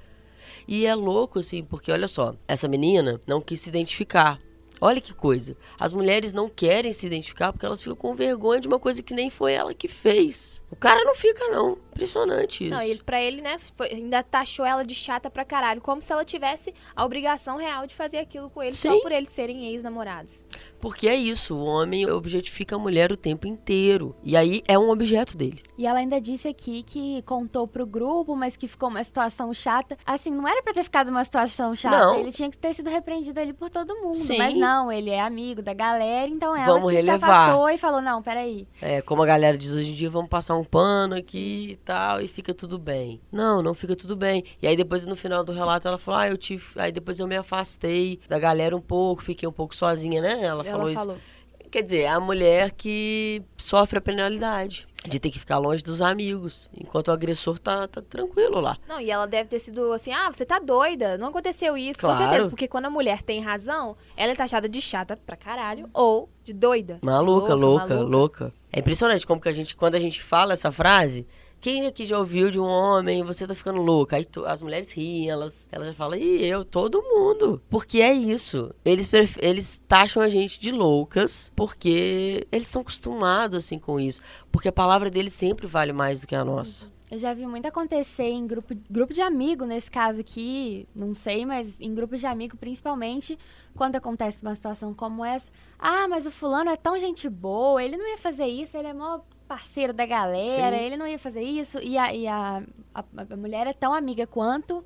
E 0.67 0.85
é 0.85 0.95
louco, 0.95 1.39
assim, 1.39 1.63
porque 1.63 1.91
olha 1.91 2.07
só, 2.07 2.35
essa 2.47 2.67
menina 2.67 3.21
não 3.27 3.39
quis 3.41 3.61
se 3.61 3.69
identificar. 3.69 4.39
Olha 4.81 4.99
que 4.99 5.13
coisa. 5.13 5.55
As 5.79 5.93
mulheres 5.93 6.33
não 6.33 6.49
querem 6.49 6.91
se 6.91 7.07
identificar 7.07 7.53
porque 7.53 7.65
elas 7.65 7.81
ficam 7.81 7.95
com 7.95 8.13
vergonha 8.13 8.59
de 8.59 8.67
uma 8.67 8.77
coisa 8.77 9.01
que 9.01 9.13
nem 9.13 9.29
foi 9.29 9.53
ela 9.53 9.73
que 9.73 9.87
fez. 9.87 10.61
O 10.69 10.75
cara 10.75 11.01
não 11.05 11.15
fica, 11.15 11.47
não. 11.47 11.77
Impressionante 11.93 12.65
isso. 12.65 12.73
Não, 12.75 12.81
ele, 12.81 13.01
pra 13.01 13.21
ele, 13.21 13.41
né, 13.41 13.57
foi- 13.77 13.87
ainda 13.93 14.21
taxou 14.21 14.65
ela 14.65 14.83
de 14.83 14.93
chata 14.93 15.29
pra 15.29 15.45
caralho, 15.45 15.79
como 15.79 16.01
se 16.01 16.11
ela 16.11 16.25
tivesse 16.25 16.73
a 16.93 17.05
obrigação 17.05 17.55
real 17.55 17.87
de 17.87 17.95
fazer 17.95 18.17
aquilo 18.17 18.49
com 18.49 18.61
ele 18.61 18.73
só 18.73 18.91
Sim. 18.91 18.99
por 19.01 19.13
eles 19.13 19.29
serem 19.29 19.65
ex-namorados. 19.71 20.43
Porque 20.85 21.07
é 21.07 21.15
isso, 21.15 21.55
o 21.55 21.65
homem 21.65 22.07
objetifica 22.07 22.75
a 22.75 22.77
mulher 22.77 23.11
o 23.11 23.17
tempo 23.17 23.47
inteiro. 23.47 24.15
E 24.23 24.37
aí 24.37 24.61
é 24.67 24.77
um 24.77 24.91
objeto 24.91 25.35
dele. 25.35 25.59
E 25.75 25.87
ela 25.87 25.97
ainda 25.97 26.21
disse 26.21 26.47
aqui 26.47 26.83
que 26.83 27.23
contou 27.23 27.67
pro 27.67 27.87
grupo, 27.87 28.35
mas 28.35 28.55
que 28.55 28.67
ficou 28.67 28.89
uma 28.89 29.03
situação 29.03 29.51
chata. 29.51 29.97
Assim, 30.05 30.29
não 30.29 30.47
era 30.47 30.61
pra 30.61 30.73
ter 30.73 30.83
ficado 30.83 31.09
uma 31.09 31.25
situação 31.25 31.75
chata. 31.75 31.97
Não. 31.97 32.19
Ele 32.19 32.31
tinha 32.31 32.51
que 32.51 32.57
ter 32.57 32.75
sido 32.75 32.87
repreendido 32.87 33.39
ali 33.39 33.51
por 33.51 33.71
todo 33.71 33.95
mundo. 33.95 34.13
Sim. 34.13 34.37
Mas 34.37 34.55
não, 34.55 34.91
ele 34.91 35.09
é 35.09 35.19
amigo 35.19 35.63
da 35.63 35.73
galera, 35.73 36.27
então 36.27 36.55
ela 36.55 36.65
Vamos 36.67 36.91
que 36.91 36.99
se 36.99 37.03
relevar. 37.03 37.29
afastou 37.31 37.69
e 37.71 37.77
falou, 37.79 37.99
não, 37.99 38.21
peraí. 38.21 38.67
É, 38.79 39.01
como 39.01 39.23
a 39.23 39.25
galera 39.25 39.57
diz 39.57 39.71
hoje 39.71 39.89
em 39.91 39.95
dia, 39.95 40.11
vamos 40.11 40.29
passar 40.29 40.55
um 40.55 40.63
pano 40.63 41.15
aqui 41.15 41.71
e 41.71 41.75
tal, 41.77 42.21
e 42.21 42.27
fica 42.27 42.53
tudo 42.53 42.77
bem. 42.77 43.19
Não, 43.31 43.59
não 43.63 43.73
fica 43.73 43.95
tudo 43.95 44.15
bem. 44.15 44.43
E 44.61 44.67
aí 44.67 44.77
depois 44.77 45.03
no 45.07 45.15
final 45.15 45.43
do 45.43 45.51
relato 45.51 45.87
ela 45.87 45.97
falou, 45.97 46.19
ah, 46.19 46.29
eu 46.29 46.37
tive. 46.37 46.63
Aí 46.75 46.91
depois 46.91 47.19
eu 47.19 47.27
me 47.27 47.35
afastei 47.35 48.19
da 48.29 48.37
galera 48.37 48.77
um 48.77 48.81
pouco, 48.81 49.23
fiquei 49.23 49.49
um 49.49 49.51
pouco 49.51 49.75
sozinha, 49.75 50.21
né? 50.21 50.43
Ela, 50.43 50.74
falou 50.75 50.89
isso. 50.89 51.35
Quer 51.71 51.81
dizer, 51.81 52.01
é 52.03 52.07
a 52.07 52.19
mulher 52.19 52.71
que 52.71 53.41
sofre 53.57 53.97
a 53.97 54.01
penalidade 54.01 54.83
de 55.05 55.19
ter 55.19 55.29
que 55.29 55.37
ficar 55.37 55.57
longe 55.57 55.83
dos 55.83 56.01
amigos, 56.01 56.69
enquanto 56.73 57.09
o 57.09 57.11
agressor 57.11 57.59
tá, 57.59 57.87
tá 57.87 58.01
tranquilo 58.01 58.61
lá. 58.61 58.77
Não, 58.87 59.01
e 59.01 59.11
ela 59.11 59.25
deve 59.25 59.49
ter 59.49 59.59
sido 59.59 59.91
assim, 59.91 60.13
ah, 60.13 60.31
você 60.31 60.45
tá 60.45 60.57
doida, 60.57 61.17
não 61.17 61.27
aconteceu 61.27 61.75
isso. 61.77 61.99
Claro. 61.99 62.17
Com 62.17 62.23
certeza, 62.23 62.49
porque 62.49 62.67
quando 62.67 62.85
a 62.85 62.89
mulher 62.89 63.21
tem 63.21 63.41
razão, 63.41 63.97
ela 64.15 64.31
é 64.31 64.35
taxada 64.35 64.69
de 64.69 64.79
chata 64.79 65.17
pra 65.17 65.35
caralho 65.35 65.89
ou 65.93 66.29
de 66.43 66.53
doida. 66.53 66.99
de 67.01 67.05
Maluca, 67.05 67.53
louca, 67.53 67.87
maluca. 67.87 68.09
louca. 68.09 68.53
É 68.71 68.79
impressionante 68.79 69.27
como 69.27 69.41
que 69.41 69.49
a 69.49 69.53
gente, 69.53 69.75
quando 69.75 69.95
a 69.95 69.99
gente 69.99 70.23
fala 70.23 70.53
essa 70.53 70.71
frase, 70.71 71.27
quem 71.65 71.87
aqui 71.87 72.05
já 72.05 72.19
ouviu 72.19 72.51
de 72.51 72.59
um 72.59 72.63
homem, 72.63 73.23
você 73.23 73.47
tá 73.47 73.55
ficando 73.55 73.81
louca? 73.81 74.17
Aí 74.17 74.23
tu- 74.23 74.45
as 74.45 74.61
mulheres 74.61 74.91
riem, 74.91 75.31
elas, 75.31 75.67
elas 75.71 75.87
já 75.87 75.93
falam, 75.95 76.15
e 76.19 76.45
eu, 76.45 76.63
todo 76.63 77.01
mundo. 77.01 77.59
Porque 77.71 78.01
é 78.01 78.13
isso. 78.13 78.71
Eles, 78.85 79.09
eles 79.39 79.81
taxam 79.87 80.21
a 80.21 80.29
gente 80.29 80.59
de 80.59 80.71
loucas 80.71 81.51
porque 81.55 82.45
eles 82.51 82.67
estão 82.67 82.83
acostumados 82.83 83.57
assim 83.57 83.79
com 83.79 83.99
isso. 83.99 84.21
Porque 84.51 84.67
a 84.67 84.71
palavra 84.71 85.09
deles 85.09 85.33
sempre 85.33 85.65
vale 85.65 85.91
mais 85.91 86.21
do 86.21 86.27
que 86.27 86.35
a 86.35 86.45
nossa. 86.45 86.85
Eu 87.09 87.17
já 87.17 87.33
vi 87.33 87.47
muito 87.47 87.65
acontecer 87.67 88.29
em 88.29 88.45
grupo, 88.45 88.75
grupo 88.87 89.11
de 89.11 89.21
amigo, 89.21 89.65
nesse 89.65 89.89
caso 89.89 90.21
aqui, 90.21 90.87
não 90.95 91.15
sei, 91.15 91.47
mas 91.47 91.67
em 91.79 91.95
grupo 91.95 92.15
de 92.15 92.27
amigo, 92.27 92.55
principalmente, 92.57 93.39
quando 93.75 93.95
acontece 93.95 94.37
uma 94.43 94.53
situação 94.53 94.93
como 94.93 95.25
essa. 95.25 95.47
Ah, 95.79 96.07
mas 96.07 96.27
o 96.27 96.31
fulano 96.31 96.69
é 96.69 96.77
tão 96.77 96.99
gente 96.99 97.27
boa, 97.27 97.83
ele 97.83 97.97
não 97.97 98.07
ia 98.07 98.19
fazer 98.19 98.45
isso, 98.45 98.77
ele 98.77 98.87
é 98.87 98.93
mó 98.93 99.19
parceiro 99.47 99.93
da 99.93 100.05
galera, 100.05 100.77
Sim. 100.77 100.83
ele 100.83 100.97
não 100.97 101.07
ia 101.07 101.19
fazer 101.19 101.41
isso. 101.41 101.79
E 101.79 101.97
a, 101.97 102.13
e 102.13 102.27
a, 102.27 102.61
a, 102.93 103.03
a 103.29 103.35
mulher 103.37 103.67
é 103.67 103.73
tão 103.73 103.93
amiga 103.93 104.25
quanto, 104.25 104.83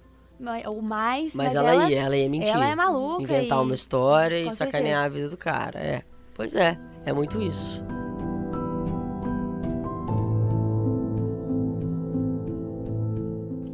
ou 0.66 0.82
mais, 0.82 1.34
Mas, 1.34 1.54
mas, 1.54 1.56
ela, 1.56 1.90
ia, 1.90 2.00
ela 2.00 2.16
ia 2.18 2.30
mentir. 2.30 2.50
ela 2.50 2.68
é 2.68 2.76
maluca. 2.76 3.24
Inventar 3.24 3.60
e- 3.60 3.62
uma 3.62 3.74
história 3.74 4.44
com 4.44 4.50
e 4.50 4.52
sacanear 4.52 5.06
a 5.06 5.10
vida 5.10 5.30
do 5.30 5.38
cara. 5.38 5.80
É. 5.80 6.04
Pois 6.34 6.56
é, 6.56 6.78
é 7.06 7.12
muito 7.12 7.42
isso. 7.42 7.84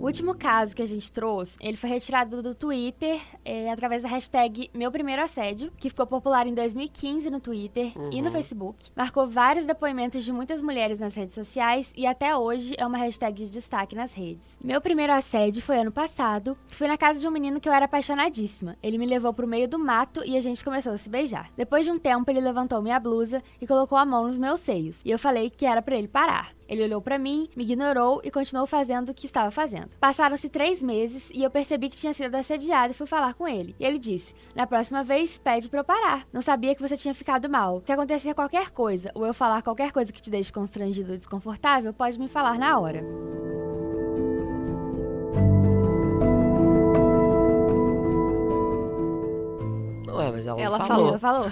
O 0.05 0.07
último 0.07 0.35
caso 0.35 0.75
que 0.75 0.83
a 0.83 0.85
gente 0.85 1.11
trouxe, 1.11 1.53
ele 1.59 1.75
foi 1.75 1.89
retirado 1.89 2.43
do 2.43 2.53
Twitter 2.53 3.19
é, 3.43 3.71
através 3.71 4.03
da 4.03 4.07
hashtag 4.07 4.69
Meu 4.71 4.91
Primeiro 4.91 5.23
Assédio, 5.23 5.71
que 5.79 5.89
ficou 5.89 6.05
popular 6.05 6.45
em 6.45 6.53
2015 6.53 7.27
no 7.31 7.39
Twitter 7.39 7.91
e 8.11 8.21
no 8.21 8.27
Uhum. 8.27 8.31
Facebook. 8.31 8.91
Marcou 8.95 9.27
vários 9.27 9.65
depoimentos 9.65 10.23
de 10.23 10.31
muitas 10.31 10.61
mulheres 10.61 10.99
nas 10.99 11.15
redes 11.15 11.33
sociais 11.33 11.89
e 11.97 12.05
até 12.05 12.37
hoje 12.37 12.75
é 12.77 12.85
uma 12.85 12.99
hashtag 12.99 13.45
de 13.45 13.49
destaque 13.49 13.95
nas 13.95 14.13
redes. 14.13 14.43
Meu 14.63 14.79
primeiro 14.79 15.11
assédio 15.11 15.63
foi 15.63 15.79
ano 15.79 15.91
passado. 15.91 16.55
Fui 16.67 16.87
na 16.87 16.99
casa 16.99 17.19
de 17.19 17.27
um 17.27 17.31
menino 17.31 17.59
que 17.59 17.67
eu 17.67 17.73
era 17.73 17.85
apaixonadíssima. 17.85 18.77
Ele 18.83 18.99
me 18.99 19.07
levou 19.07 19.33
pro 19.33 19.47
meio 19.47 19.67
do 19.67 19.79
mato 19.79 20.23
e 20.23 20.37
a 20.37 20.41
gente 20.41 20.63
começou 20.63 20.91
a 20.91 20.99
se 20.99 21.09
beijar. 21.09 21.49
Depois 21.57 21.83
de 21.83 21.89
um 21.89 21.97
tempo, 21.97 22.29
ele 22.29 22.41
levantou 22.41 22.79
minha 22.79 22.99
blusa 22.99 23.41
e 23.59 23.65
colocou 23.65 23.97
a 23.97 24.05
mão 24.05 24.27
nos 24.27 24.37
meus 24.37 24.59
seios. 24.59 24.99
E 25.03 25.09
eu 25.09 25.17
falei 25.17 25.49
que 25.49 25.65
era 25.65 25.81
pra 25.81 25.97
ele 25.97 26.07
parar. 26.07 26.53
Ele 26.67 26.83
olhou 26.83 27.01
pra 27.01 27.19
mim, 27.19 27.47
me 27.55 27.63
ignorou 27.63 28.21
e 28.23 28.31
continuou 28.31 28.65
fazendo 28.65 29.09
o 29.09 29.13
que 29.13 29.27
estava 29.27 29.51
fazendo. 29.51 29.89
Passaram-se 29.99 30.49
três 30.49 30.81
meses 30.81 31.29
e 31.33 31.43
eu 31.43 31.49
percebi 31.49 31.89
que 31.89 31.95
tinha 31.95 32.13
sido 32.13 32.33
assediado 32.35 32.91
e 32.91 32.95
fui 32.95 33.05
falar 33.05 33.33
com 33.35 33.47
ele. 33.47 33.75
E 33.79 33.85
ele 33.85 33.99
disse: 33.99 34.33
Na 34.55 34.65
próxima 34.65 35.03
vez, 35.03 35.37
pede 35.37 35.69
pra 35.69 35.81
eu 35.81 35.83
parar. 35.83 36.25
Não 36.33 36.41
sabia 36.41 36.73
que 36.73 36.81
você 36.81 36.97
tinha 36.97 37.13
ficado 37.13 37.49
mal. 37.49 37.81
Se 37.85 37.91
acontecer 37.91 38.33
qualquer 38.33 38.71
coisa 38.71 39.11
ou 39.13 39.25
eu 39.25 39.33
falar 39.33 39.61
qualquer 39.61 39.91
coisa 39.91 40.11
que 40.11 40.21
te 40.21 40.29
deixe 40.29 40.51
constrangido 40.51 41.11
ou 41.11 41.17
desconfortável, 41.17 41.93
pode 41.93 42.19
me 42.19 42.27
falar 42.27 42.57
na 42.57 42.79
hora. 42.79 43.03
Ué, 50.07 50.31
mas 50.31 50.47
ela, 50.47 50.61
Ela 50.61 50.79
falou. 50.85 51.09
Ela 51.09 51.19
falou. 51.19 51.51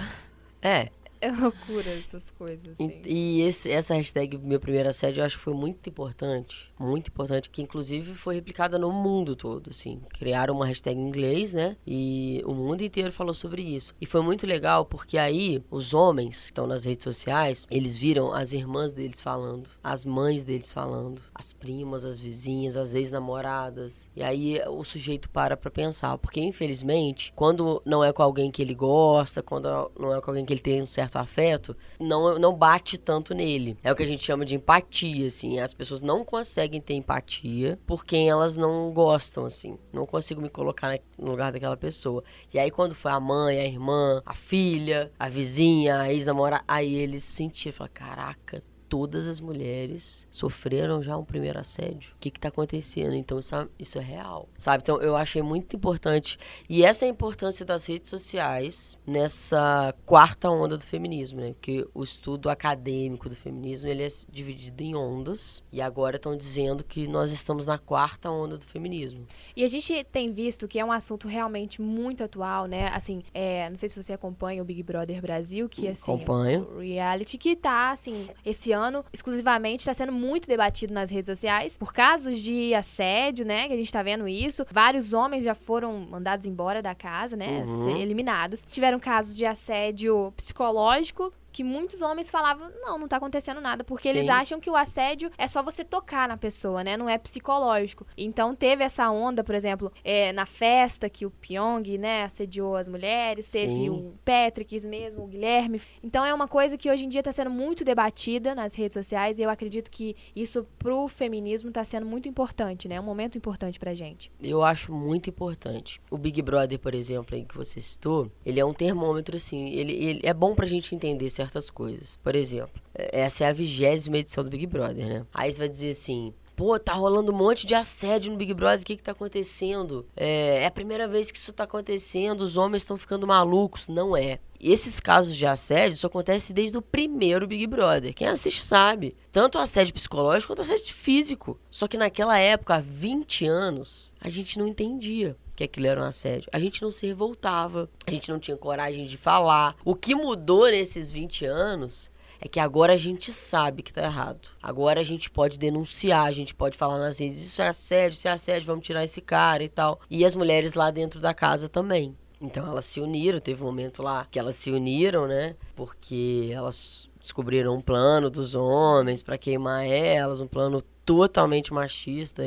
É, 0.62 0.88
É 1.24 1.30
loucura 1.30 1.88
essas 1.90 2.30
coisas, 2.32 2.68
assim. 2.72 3.00
E, 3.04 3.40
e 3.40 3.42
esse- 3.42 3.70
essa 3.70 3.94
hashtag 3.94 4.36
Meu 4.36 4.60
Primeiro 4.60 4.88
Assédio 4.90 5.20
eu 5.20 5.24
acho 5.24 5.38
que 5.38 5.42
foi 5.42 5.54
muito 5.54 5.88
importante. 5.88 6.70
Muito 6.78 7.08
importante, 7.08 7.48
que 7.48 7.62
inclusive 7.62 8.14
foi 8.14 8.34
replicada 8.34 8.78
no 8.78 8.92
mundo 8.92 9.34
todo, 9.34 9.70
assim. 9.70 10.00
Criaram 10.18 10.54
uma 10.54 10.66
hashtag 10.66 10.98
em 11.00 11.06
inglês, 11.06 11.52
né? 11.52 11.76
E 11.86 12.42
o 12.44 12.52
mundo 12.52 12.82
inteiro 12.82 13.10
falou 13.12 13.32
sobre 13.32 13.62
isso. 13.62 13.94
E 14.00 14.04
foi 14.06 14.20
muito 14.22 14.46
legal 14.46 14.84
porque 14.84 15.16
aí 15.16 15.62
os 15.70 15.94
homens 15.94 16.40
que 16.40 16.44
estão 16.50 16.66
nas 16.66 16.84
redes 16.84 17.04
sociais, 17.04 17.66
eles 17.70 17.96
viram 17.96 18.32
as 18.32 18.52
irmãs 18.52 18.92
deles 18.92 19.18
falando, 19.20 19.68
as 19.82 20.04
mães 20.04 20.44
deles 20.44 20.70
falando, 20.70 21.22
as 21.34 21.52
primas, 21.54 22.04
as 22.04 22.18
vizinhas, 22.18 22.76
as 22.76 22.94
ex-namoradas. 22.94 24.10
E 24.14 24.22
aí 24.22 24.60
o 24.68 24.84
sujeito 24.84 25.30
para 25.30 25.56
pra 25.56 25.70
pensar, 25.70 26.18
porque 26.18 26.40
infelizmente, 26.40 27.32
quando 27.34 27.80
não 27.86 28.04
é 28.04 28.12
com 28.12 28.22
alguém 28.22 28.50
que 28.50 28.60
ele 28.60 28.74
gosta, 28.74 29.42
quando 29.42 29.68
não 29.98 30.14
é 30.14 30.20
com 30.20 30.30
alguém 30.30 30.44
que 30.44 30.52
ele 30.52 30.60
tem 30.60 30.82
um 30.82 30.86
certo 30.86 31.13
afeto, 31.18 31.76
não, 31.98 32.38
não 32.38 32.54
bate 32.54 32.98
tanto 32.98 33.34
nele. 33.34 33.76
É 33.82 33.92
o 33.92 33.96
que 33.96 34.02
a 34.02 34.06
gente 34.06 34.24
chama 34.24 34.44
de 34.44 34.54
empatia, 34.54 35.26
assim. 35.26 35.58
As 35.58 35.74
pessoas 35.74 36.00
não 36.00 36.24
conseguem 36.24 36.80
ter 36.80 36.94
empatia 36.94 37.78
por 37.86 38.04
quem 38.04 38.28
elas 38.28 38.56
não 38.56 38.92
gostam, 38.92 39.44
assim. 39.44 39.78
Não 39.92 40.06
consigo 40.06 40.40
me 40.40 40.48
colocar 40.48 40.98
no 41.18 41.30
lugar 41.30 41.52
daquela 41.52 41.76
pessoa. 41.76 42.22
E 42.52 42.58
aí, 42.58 42.70
quando 42.70 42.94
foi 42.94 43.12
a 43.12 43.20
mãe, 43.20 43.58
a 43.58 43.66
irmã, 43.66 44.22
a 44.24 44.34
filha, 44.34 45.10
a 45.18 45.28
vizinha, 45.28 46.00
a 46.00 46.12
ex-namorada, 46.12 46.64
aí 46.66 46.94
eles 46.94 47.24
sentiram, 47.24 47.76
falaram, 47.76 47.94
caraca, 47.94 48.62
todas 48.94 49.26
as 49.26 49.40
mulheres 49.40 50.28
sofreram 50.30 51.02
já 51.02 51.16
um 51.16 51.24
primeiro 51.24 51.58
assédio. 51.58 52.12
O 52.14 52.18
que 52.20 52.30
que 52.30 52.38
tá 52.38 52.46
acontecendo? 52.46 53.12
Então 53.16 53.40
isso 53.40 53.56
é, 53.56 53.68
isso 53.76 53.98
é 53.98 54.00
real, 54.00 54.48
sabe? 54.56 54.82
Então 54.84 55.02
eu 55.02 55.16
achei 55.16 55.42
muito 55.42 55.74
importante. 55.74 56.38
E 56.68 56.84
essa 56.84 57.04
é 57.04 57.08
a 57.08 57.10
importância 57.10 57.66
das 57.66 57.84
redes 57.86 58.08
sociais 58.08 58.96
nessa 59.04 59.92
quarta 60.06 60.48
onda 60.48 60.78
do 60.78 60.84
feminismo, 60.84 61.40
né? 61.40 61.54
Porque 61.54 61.84
o 61.92 62.04
estudo 62.04 62.48
acadêmico 62.48 63.28
do 63.28 63.34
feminismo, 63.34 63.88
ele 63.88 64.04
é 64.04 64.08
dividido 64.30 64.80
em 64.84 64.94
ondas. 64.94 65.60
E 65.72 65.82
agora 65.82 66.14
estão 66.14 66.36
dizendo 66.36 66.84
que 66.84 67.08
nós 67.08 67.32
estamos 67.32 67.66
na 67.66 67.78
quarta 67.78 68.30
onda 68.30 68.56
do 68.56 68.64
feminismo. 68.64 69.26
E 69.56 69.64
a 69.64 69.66
gente 69.66 70.04
tem 70.04 70.30
visto 70.30 70.68
que 70.68 70.78
é 70.78 70.84
um 70.84 70.92
assunto 70.92 71.26
realmente 71.26 71.82
muito 71.82 72.22
atual, 72.22 72.66
né? 72.66 72.90
Assim, 72.94 73.24
é, 73.34 73.68
não 73.68 73.74
sei 73.74 73.88
se 73.88 74.00
você 74.00 74.12
acompanha 74.12 74.62
o 74.62 74.64
Big 74.64 74.84
Brother 74.84 75.20
Brasil, 75.20 75.68
que 75.68 75.88
assim, 75.88 76.12
Acompanho. 76.12 76.68
é 76.70 76.74
um 76.76 76.78
reality 76.78 77.36
que 77.36 77.56
tá, 77.56 77.90
assim, 77.90 78.28
esse 78.46 78.70
ano, 78.70 78.83
exclusivamente, 79.12 79.80
está 79.80 79.94
sendo 79.94 80.12
muito 80.12 80.48
debatido 80.48 80.92
nas 80.92 81.10
redes 81.10 81.26
sociais 81.26 81.76
por 81.76 81.92
casos 81.92 82.38
de 82.38 82.74
assédio, 82.74 83.44
né? 83.44 83.66
Que 83.68 83.74
a 83.74 83.76
gente 83.76 83.92
tá 83.92 84.02
vendo 84.02 84.26
isso. 84.26 84.66
Vários 84.70 85.12
homens 85.12 85.44
já 85.44 85.54
foram 85.54 86.00
mandados 86.00 86.46
embora 86.46 86.82
da 86.82 86.94
casa, 86.94 87.36
né? 87.36 87.64
Uhum. 87.66 87.96
eliminados. 87.96 88.66
Tiveram 88.68 88.98
casos 88.98 89.36
de 89.36 89.46
assédio 89.46 90.32
psicológico. 90.36 91.32
Que 91.54 91.62
muitos 91.62 92.02
homens 92.02 92.28
falavam, 92.28 92.68
não, 92.82 92.98
não 92.98 93.06
tá 93.06 93.16
acontecendo 93.18 93.60
nada, 93.60 93.84
porque 93.84 94.08
eles 94.08 94.24
Sim. 94.24 94.32
acham 94.32 94.60
que 94.60 94.68
o 94.68 94.74
assédio 94.74 95.30
é 95.38 95.46
só 95.46 95.62
você 95.62 95.84
tocar 95.84 96.26
na 96.26 96.36
pessoa, 96.36 96.82
né? 96.82 96.96
Não 96.96 97.08
é 97.08 97.16
psicológico. 97.16 98.04
Então 98.18 98.56
teve 98.56 98.82
essa 98.82 99.08
onda, 99.08 99.44
por 99.44 99.54
exemplo, 99.54 99.92
é, 100.02 100.32
na 100.32 100.46
festa 100.46 101.08
que 101.08 101.24
o 101.24 101.30
Pyong, 101.30 101.96
né, 101.96 102.24
assediou 102.24 102.74
as 102.74 102.88
mulheres, 102.88 103.48
teve 103.48 103.72
Sim. 103.72 103.88
o 103.88 104.14
Patrick 104.24 104.84
mesmo, 104.84 105.22
o 105.22 105.26
Guilherme. 105.28 105.80
Então 106.02 106.24
é 106.24 106.34
uma 106.34 106.48
coisa 106.48 106.76
que 106.76 106.90
hoje 106.90 107.04
em 107.04 107.08
dia 107.08 107.22
tá 107.22 107.30
sendo 107.30 107.50
muito 107.50 107.84
debatida 107.84 108.52
nas 108.52 108.74
redes 108.74 108.94
sociais 108.94 109.38
e 109.38 109.42
eu 109.42 109.48
acredito 109.48 109.92
que 109.92 110.16
isso 110.34 110.66
pro 110.76 111.06
feminismo 111.06 111.70
tá 111.70 111.84
sendo 111.84 112.04
muito 112.04 112.28
importante, 112.28 112.88
né? 112.88 112.96
É 112.96 113.00
um 113.00 113.04
momento 113.04 113.38
importante 113.38 113.78
pra 113.78 113.94
gente. 113.94 114.28
Eu 114.42 114.64
acho 114.64 114.92
muito 114.92 115.30
importante. 115.30 116.00
O 116.10 116.18
Big 116.18 116.42
Brother, 116.42 116.80
por 116.80 116.96
exemplo, 116.96 117.36
aí 117.36 117.44
que 117.44 117.56
você 117.56 117.80
citou, 117.80 118.28
ele 118.44 118.58
é 118.58 118.64
um 118.64 118.74
termômetro, 118.74 119.36
assim, 119.36 119.68
ele, 119.68 119.92
ele 119.92 120.20
é 120.24 120.34
bom 120.34 120.52
pra 120.56 120.66
gente 120.66 120.92
entender 120.96 121.30
certas 121.44 121.70
coisas. 121.70 122.16
Por 122.16 122.34
exemplo, 122.34 122.80
é- 122.94 123.20
essa 123.22 123.44
é 123.44 123.48
a 123.48 123.52
vigésima 123.52 124.18
edição 124.18 124.44
do 124.44 124.50
Big 124.50 124.66
Brother, 124.66 125.06
né? 125.08 125.26
Aí 125.32 125.52
você 125.52 125.58
vai 125.58 125.68
dizer 125.68 125.90
assim. 125.90 126.34
Pô, 126.56 126.78
tá 126.78 126.92
rolando 126.92 127.32
um 127.32 127.36
monte 127.36 127.66
de 127.66 127.74
assédio 127.74 128.30
no 128.30 128.38
Big 128.38 128.54
Brother, 128.54 128.82
o 128.82 128.84
que 128.84 128.96
que 128.96 129.02
tá 129.02 129.10
acontecendo? 129.10 130.06
É, 130.16 130.62
é 130.62 130.66
a 130.66 130.70
primeira 130.70 131.08
vez 131.08 131.32
que 131.32 131.38
isso 131.38 131.52
tá 131.52 131.64
acontecendo, 131.64 132.42
os 132.42 132.56
homens 132.56 132.84
estão 132.84 132.96
ficando 132.96 133.26
malucos. 133.26 133.88
Não 133.88 134.16
é. 134.16 134.38
Esses 134.60 135.00
casos 135.00 135.36
de 135.36 135.44
assédio 135.44 135.98
só 135.98 136.06
acontecem 136.06 136.54
desde 136.54 136.78
o 136.78 136.82
primeiro 136.82 137.46
Big 137.46 137.66
Brother. 137.66 138.14
Quem 138.14 138.28
assiste 138.28 138.64
sabe. 138.64 139.16
Tanto 139.32 139.58
assédio 139.58 139.92
psicológico 139.92 140.52
quanto 140.52 140.62
assédio 140.62 140.94
físico. 140.94 141.58
Só 141.68 141.88
que 141.88 141.98
naquela 141.98 142.38
época, 142.38 142.76
há 142.76 142.80
20 142.80 143.46
anos, 143.46 144.12
a 144.20 144.30
gente 144.30 144.56
não 144.56 144.68
entendia 144.68 145.36
que 145.56 145.64
aquilo 145.64 145.88
era 145.88 146.00
um 146.00 146.04
assédio. 146.04 146.48
A 146.52 146.60
gente 146.60 146.82
não 146.82 146.90
se 146.90 147.06
revoltava, 147.06 147.90
a 148.06 148.10
gente 148.10 148.30
não 148.30 148.38
tinha 148.38 148.56
coragem 148.56 149.06
de 149.06 149.16
falar. 149.16 149.76
O 149.84 149.94
que 149.94 150.14
mudou 150.14 150.70
nesses 150.70 151.10
20 151.10 151.44
anos 151.46 152.10
é 152.44 152.48
que 152.48 152.60
agora 152.60 152.92
a 152.92 152.96
gente 152.98 153.32
sabe 153.32 153.82
que 153.82 153.90
tá 153.90 154.02
errado. 154.02 154.50
Agora 154.62 155.00
a 155.00 155.02
gente 155.02 155.30
pode 155.30 155.58
denunciar, 155.58 156.26
a 156.26 156.32
gente 156.32 156.54
pode 156.54 156.76
falar 156.76 156.98
nas 156.98 157.18
redes, 157.18 157.40
isso 157.40 157.62
é 157.62 157.68
assédio, 157.68 158.16
isso 158.16 158.28
é 158.28 158.32
assédio, 158.32 158.66
vamos 158.66 158.84
tirar 158.84 159.02
esse 159.02 159.22
cara 159.22 159.64
e 159.64 159.68
tal. 159.68 159.98
E 160.10 160.26
as 160.26 160.34
mulheres 160.34 160.74
lá 160.74 160.90
dentro 160.90 161.20
da 161.20 161.32
casa 161.32 161.70
também. 161.70 162.14
Então 162.38 162.66
elas 162.66 162.84
se 162.84 163.00
uniram, 163.00 163.40
teve 163.40 163.62
um 163.62 163.66
momento 163.66 164.02
lá 164.02 164.26
que 164.30 164.38
elas 164.38 164.56
se 164.56 164.70
uniram, 164.70 165.26
né? 165.26 165.56
Porque 165.74 166.50
elas 166.52 167.08
descobriram 167.18 167.74
um 167.74 167.80
plano 167.80 168.28
dos 168.28 168.54
homens 168.54 169.22
para 169.22 169.38
queimar 169.38 169.86
elas, 169.86 170.38
um 170.38 170.46
plano 170.46 170.82
totalmente 171.04 171.72
machista, 171.72 172.42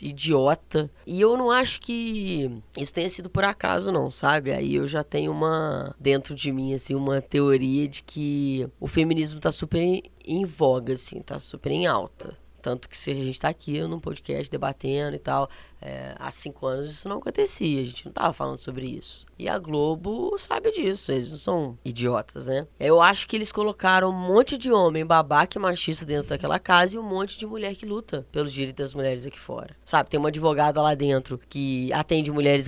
idiota. 0.00 0.90
E 1.06 1.20
eu 1.20 1.36
não 1.36 1.50
acho 1.50 1.80
que 1.80 2.62
isso 2.78 2.94
tenha 2.94 3.10
sido 3.10 3.28
por 3.28 3.44
acaso, 3.44 3.90
não, 3.90 4.10
sabe? 4.10 4.52
Aí 4.52 4.76
eu 4.76 4.86
já 4.86 5.02
tenho 5.02 5.32
uma, 5.32 5.94
dentro 5.98 6.34
de 6.34 6.52
mim, 6.52 6.74
assim, 6.74 6.94
uma 6.94 7.20
teoria 7.20 7.88
de 7.88 8.02
que 8.02 8.68
o 8.78 8.86
feminismo 8.86 9.40
tá 9.40 9.50
super 9.50 9.80
em, 10.24 10.44
voga, 10.44 10.94
assim, 10.94 11.20
tá 11.20 11.38
super 11.38 11.72
em 11.72 11.86
alta. 11.86 12.36
Tanto 12.60 12.88
que 12.88 12.98
se 12.98 13.10
a 13.10 13.14
gente 13.14 13.40
tá 13.40 13.48
aqui 13.48 13.80
num 13.80 14.00
podcast 14.00 14.50
debatendo 14.50 15.16
e 15.16 15.18
tal, 15.18 15.48
é, 15.80 16.14
há 16.18 16.30
cinco 16.30 16.66
anos 16.66 16.90
isso 16.90 17.08
não 17.08 17.18
acontecia, 17.18 17.80
a 17.80 17.84
gente 17.84 18.06
não 18.06 18.12
tava 18.12 18.32
falando 18.32 18.58
sobre 18.58 18.86
isso. 18.86 19.27
E 19.38 19.48
a 19.48 19.58
Globo 19.58 20.36
sabe 20.38 20.72
disso, 20.72 21.12
eles 21.12 21.30
não 21.30 21.38
são 21.38 21.78
idiotas, 21.84 22.48
né? 22.48 22.66
Eu 22.78 23.00
acho 23.00 23.28
que 23.28 23.36
eles 23.36 23.52
colocaram 23.52 24.10
um 24.10 24.12
monte 24.12 24.58
de 24.58 24.72
homem 24.72 25.06
babaca 25.06 25.58
e 25.58 25.62
machista 25.62 26.04
dentro 26.04 26.30
daquela 26.30 26.58
casa 26.58 26.96
e 26.96 26.98
um 26.98 27.02
monte 27.02 27.38
de 27.38 27.46
mulher 27.46 27.74
que 27.76 27.86
luta 27.86 28.26
pelos 28.32 28.52
direitos 28.52 28.84
das 28.84 28.94
mulheres 28.94 29.26
aqui 29.26 29.38
fora. 29.38 29.76
Sabe, 29.84 30.10
tem 30.10 30.18
uma 30.18 30.28
advogada 30.28 30.82
lá 30.82 30.94
dentro 30.94 31.40
que 31.48 31.92
atende 31.92 32.32
mulheres 32.32 32.66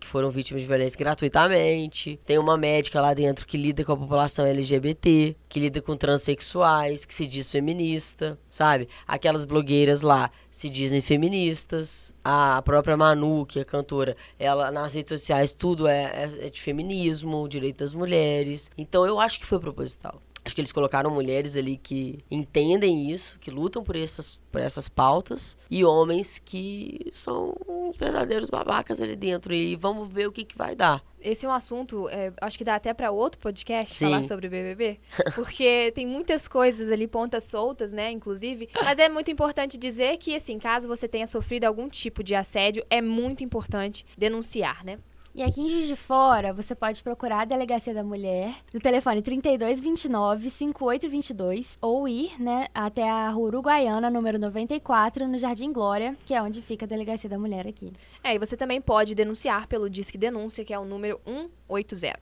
que 0.00 0.06
foram 0.06 0.30
vítimas 0.30 0.62
de 0.62 0.68
violência 0.68 0.98
gratuitamente. 0.98 2.18
Tem 2.26 2.38
uma 2.38 2.56
médica 2.56 3.00
lá 3.00 3.14
dentro 3.14 3.46
que 3.46 3.56
lida 3.56 3.84
com 3.84 3.92
a 3.92 3.96
população 3.96 4.44
LGBT, 4.44 5.36
que 5.48 5.60
lida 5.60 5.80
com 5.80 5.96
transexuais, 5.96 7.04
que 7.04 7.14
se 7.14 7.26
diz 7.26 7.50
feminista, 7.50 8.38
sabe? 8.50 8.88
Aquelas 9.06 9.44
blogueiras 9.44 10.02
lá 10.02 10.30
se 10.50 10.68
dizem 10.68 11.00
feministas. 11.00 12.12
A 12.24 12.60
própria 12.62 12.96
Manu, 12.96 13.46
que 13.46 13.60
é 13.60 13.64
cantora, 13.64 14.16
ela 14.38 14.70
nas 14.70 14.92
redes 14.92 15.18
sociais 15.18 15.54
tudo 15.54 15.86
é, 15.86 16.07
é, 16.14 16.46
é 16.46 16.50
de 16.50 16.60
feminismo, 16.60 17.48
direito 17.48 17.78
das 17.78 17.94
mulheres. 17.94 18.70
Então 18.76 19.06
eu 19.06 19.20
acho 19.20 19.38
que 19.38 19.46
foi 19.46 19.58
proposital. 19.58 20.20
Acho 20.48 20.54
que 20.54 20.62
eles 20.62 20.72
colocaram 20.72 21.10
mulheres 21.10 21.56
ali 21.56 21.76
que 21.76 22.24
entendem 22.30 23.10
isso, 23.10 23.38
que 23.38 23.50
lutam 23.50 23.84
por 23.84 23.94
essas, 23.94 24.36
por 24.50 24.62
essas 24.62 24.88
pautas, 24.88 25.56
e 25.70 25.84
homens 25.84 26.38
que 26.38 27.10
são 27.12 27.54
verdadeiros 27.98 28.48
babacas 28.48 28.98
ali 28.98 29.14
dentro. 29.14 29.52
E 29.52 29.76
vamos 29.76 30.10
ver 30.10 30.26
o 30.26 30.32
que, 30.32 30.44
que 30.44 30.56
vai 30.56 30.74
dar. 30.74 31.04
Esse 31.20 31.44
é 31.44 31.48
um 31.50 31.52
assunto, 31.52 32.08
é, 32.08 32.32
acho 32.40 32.56
que 32.56 32.64
dá 32.64 32.76
até 32.76 32.94
para 32.94 33.10
outro 33.10 33.38
podcast 33.38 33.92
Sim. 33.92 34.06
falar 34.06 34.24
sobre 34.24 34.48
BBB, 34.48 34.98
porque 35.34 35.92
tem 35.94 36.06
muitas 36.06 36.48
coisas 36.48 36.90
ali, 36.90 37.06
pontas 37.06 37.44
soltas, 37.44 37.92
né, 37.92 38.10
inclusive. 38.10 38.70
Mas 38.82 38.98
é 38.98 39.08
muito 39.10 39.30
importante 39.30 39.76
dizer 39.76 40.16
que, 40.16 40.34
assim, 40.34 40.58
caso 40.58 40.88
você 40.88 41.06
tenha 41.06 41.26
sofrido 41.26 41.64
algum 41.64 41.90
tipo 41.90 42.22
de 42.22 42.34
assédio, 42.34 42.82
é 42.88 43.02
muito 43.02 43.44
importante 43.44 44.06
denunciar, 44.16 44.82
né? 44.82 44.98
E 45.38 45.42
aqui 45.44 45.60
em 45.60 45.68
Juiz 45.68 45.86
de 45.86 45.94
Fora, 45.94 46.52
você 46.52 46.74
pode 46.74 47.00
procurar 47.00 47.42
a 47.42 47.44
Delegacia 47.44 47.94
da 47.94 48.02
Mulher 48.02 48.56
no 48.74 48.80
telefone 48.80 49.22
3229 49.22 50.50
5822 50.50 51.78
ou 51.80 52.08
ir, 52.08 52.32
né, 52.42 52.66
até 52.74 53.08
a 53.08 53.30
Rua 53.30 53.46
Uruguaiana, 53.46 54.10
número 54.10 54.36
94, 54.36 55.28
no 55.28 55.38
Jardim 55.38 55.72
Glória, 55.72 56.16
que 56.26 56.34
é 56.34 56.42
onde 56.42 56.60
fica 56.60 56.86
a 56.86 56.88
Delegacia 56.88 57.30
da 57.30 57.38
Mulher 57.38 57.68
aqui. 57.68 57.92
É, 58.24 58.34
e 58.34 58.38
você 58.40 58.56
também 58.56 58.80
pode 58.80 59.14
denunciar 59.14 59.68
pelo 59.68 59.88
Disque 59.88 60.18
Denúncia, 60.18 60.64
que 60.64 60.74
é 60.74 60.78
o 60.78 60.84
número 60.84 61.20
180. 61.68 62.18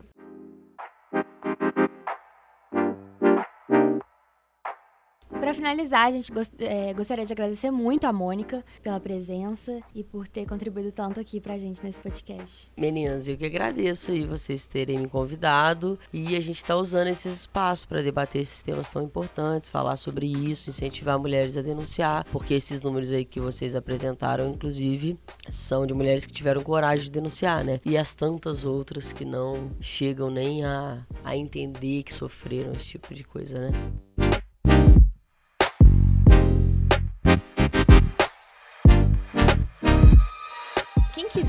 Para 5.40 5.54
finalizar, 5.54 6.06
a 6.06 6.10
gente 6.10 6.32
gost 6.32 6.52
é, 6.58 6.92
gostaria 6.92 7.24
de 7.24 7.32
agradecer 7.32 7.70
muito 7.70 8.04
a 8.04 8.12
Mônica 8.12 8.64
pela 8.82 8.98
presença 8.98 9.80
e 9.94 10.02
por 10.02 10.26
ter 10.26 10.46
contribuído 10.46 10.90
tanto 10.90 11.20
aqui 11.20 11.40
pra 11.40 11.58
gente 11.58 11.84
nesse 11.84 12.00
podcast. 12.00 12.70
Meninas, 12.76 13.28
eu 13.28 13.36
que 13.36 13.44
agradeço 13.44 14.10
aí 14.10 14.26
vocês 14.26 14.66
terem 14.66 14.98
me 14.98 15.08
convidado 15.08 15.98
e 16.12 16.34
a 16.34 16.40
gente 16.40 16.56
está 16.56 16.74
usando 16.74 17.08
esse 17.08 17.28
espaço 17.28 17.86
para 17.86 18.02
debater 18.02 18.42
esses 18.42 18.60
temas 18.60 18.88
tão 18.88 19.02
importantes, 19.02 19.70
falar 19.70 19.96
sobre 19.96 20.26
isso, 20.26 20.70
incentivar 20.70 21.18
mulheres 21.18 21.56
a 21.56 21.62
denunciar, 21.62 22.24
porque 22.32 22.54
esses 22.54 22.80
números 22.80 23.10
aí 23.10 23.24
que 23.24 23.38
vocês 23.38 23.76
apresentaram, 23.76 24.48
inclusive, 24.48 25.18
são 25.48 25.86
de 25.86 25.94
mulheres 25.94 26.26
que 26.26 26.32
tiveram 26.32 26.62
coragem 26.62 27.04
de 27.04 27.10
denunciar, 27.10 27.62
né? 27.62 27.80
E 27.84 27.96
as 27.96 28.14
tantas 28.14 28.64
outras 28.64 29.12
que 29.12 29.24
não 29.24 29.70
chegam 29.80 30.30
nem 30.30 30.64
a, 30.64 31.06
a 31.22 31.36
entender 31.36 32.02
que 32.02 32.12
sofreram 32.12 32.72
esse 32.72 32.86
tipo 32.86 33.14
de 33.14 33.22
coisa, 33.22 33.58
né? 33.58 34.25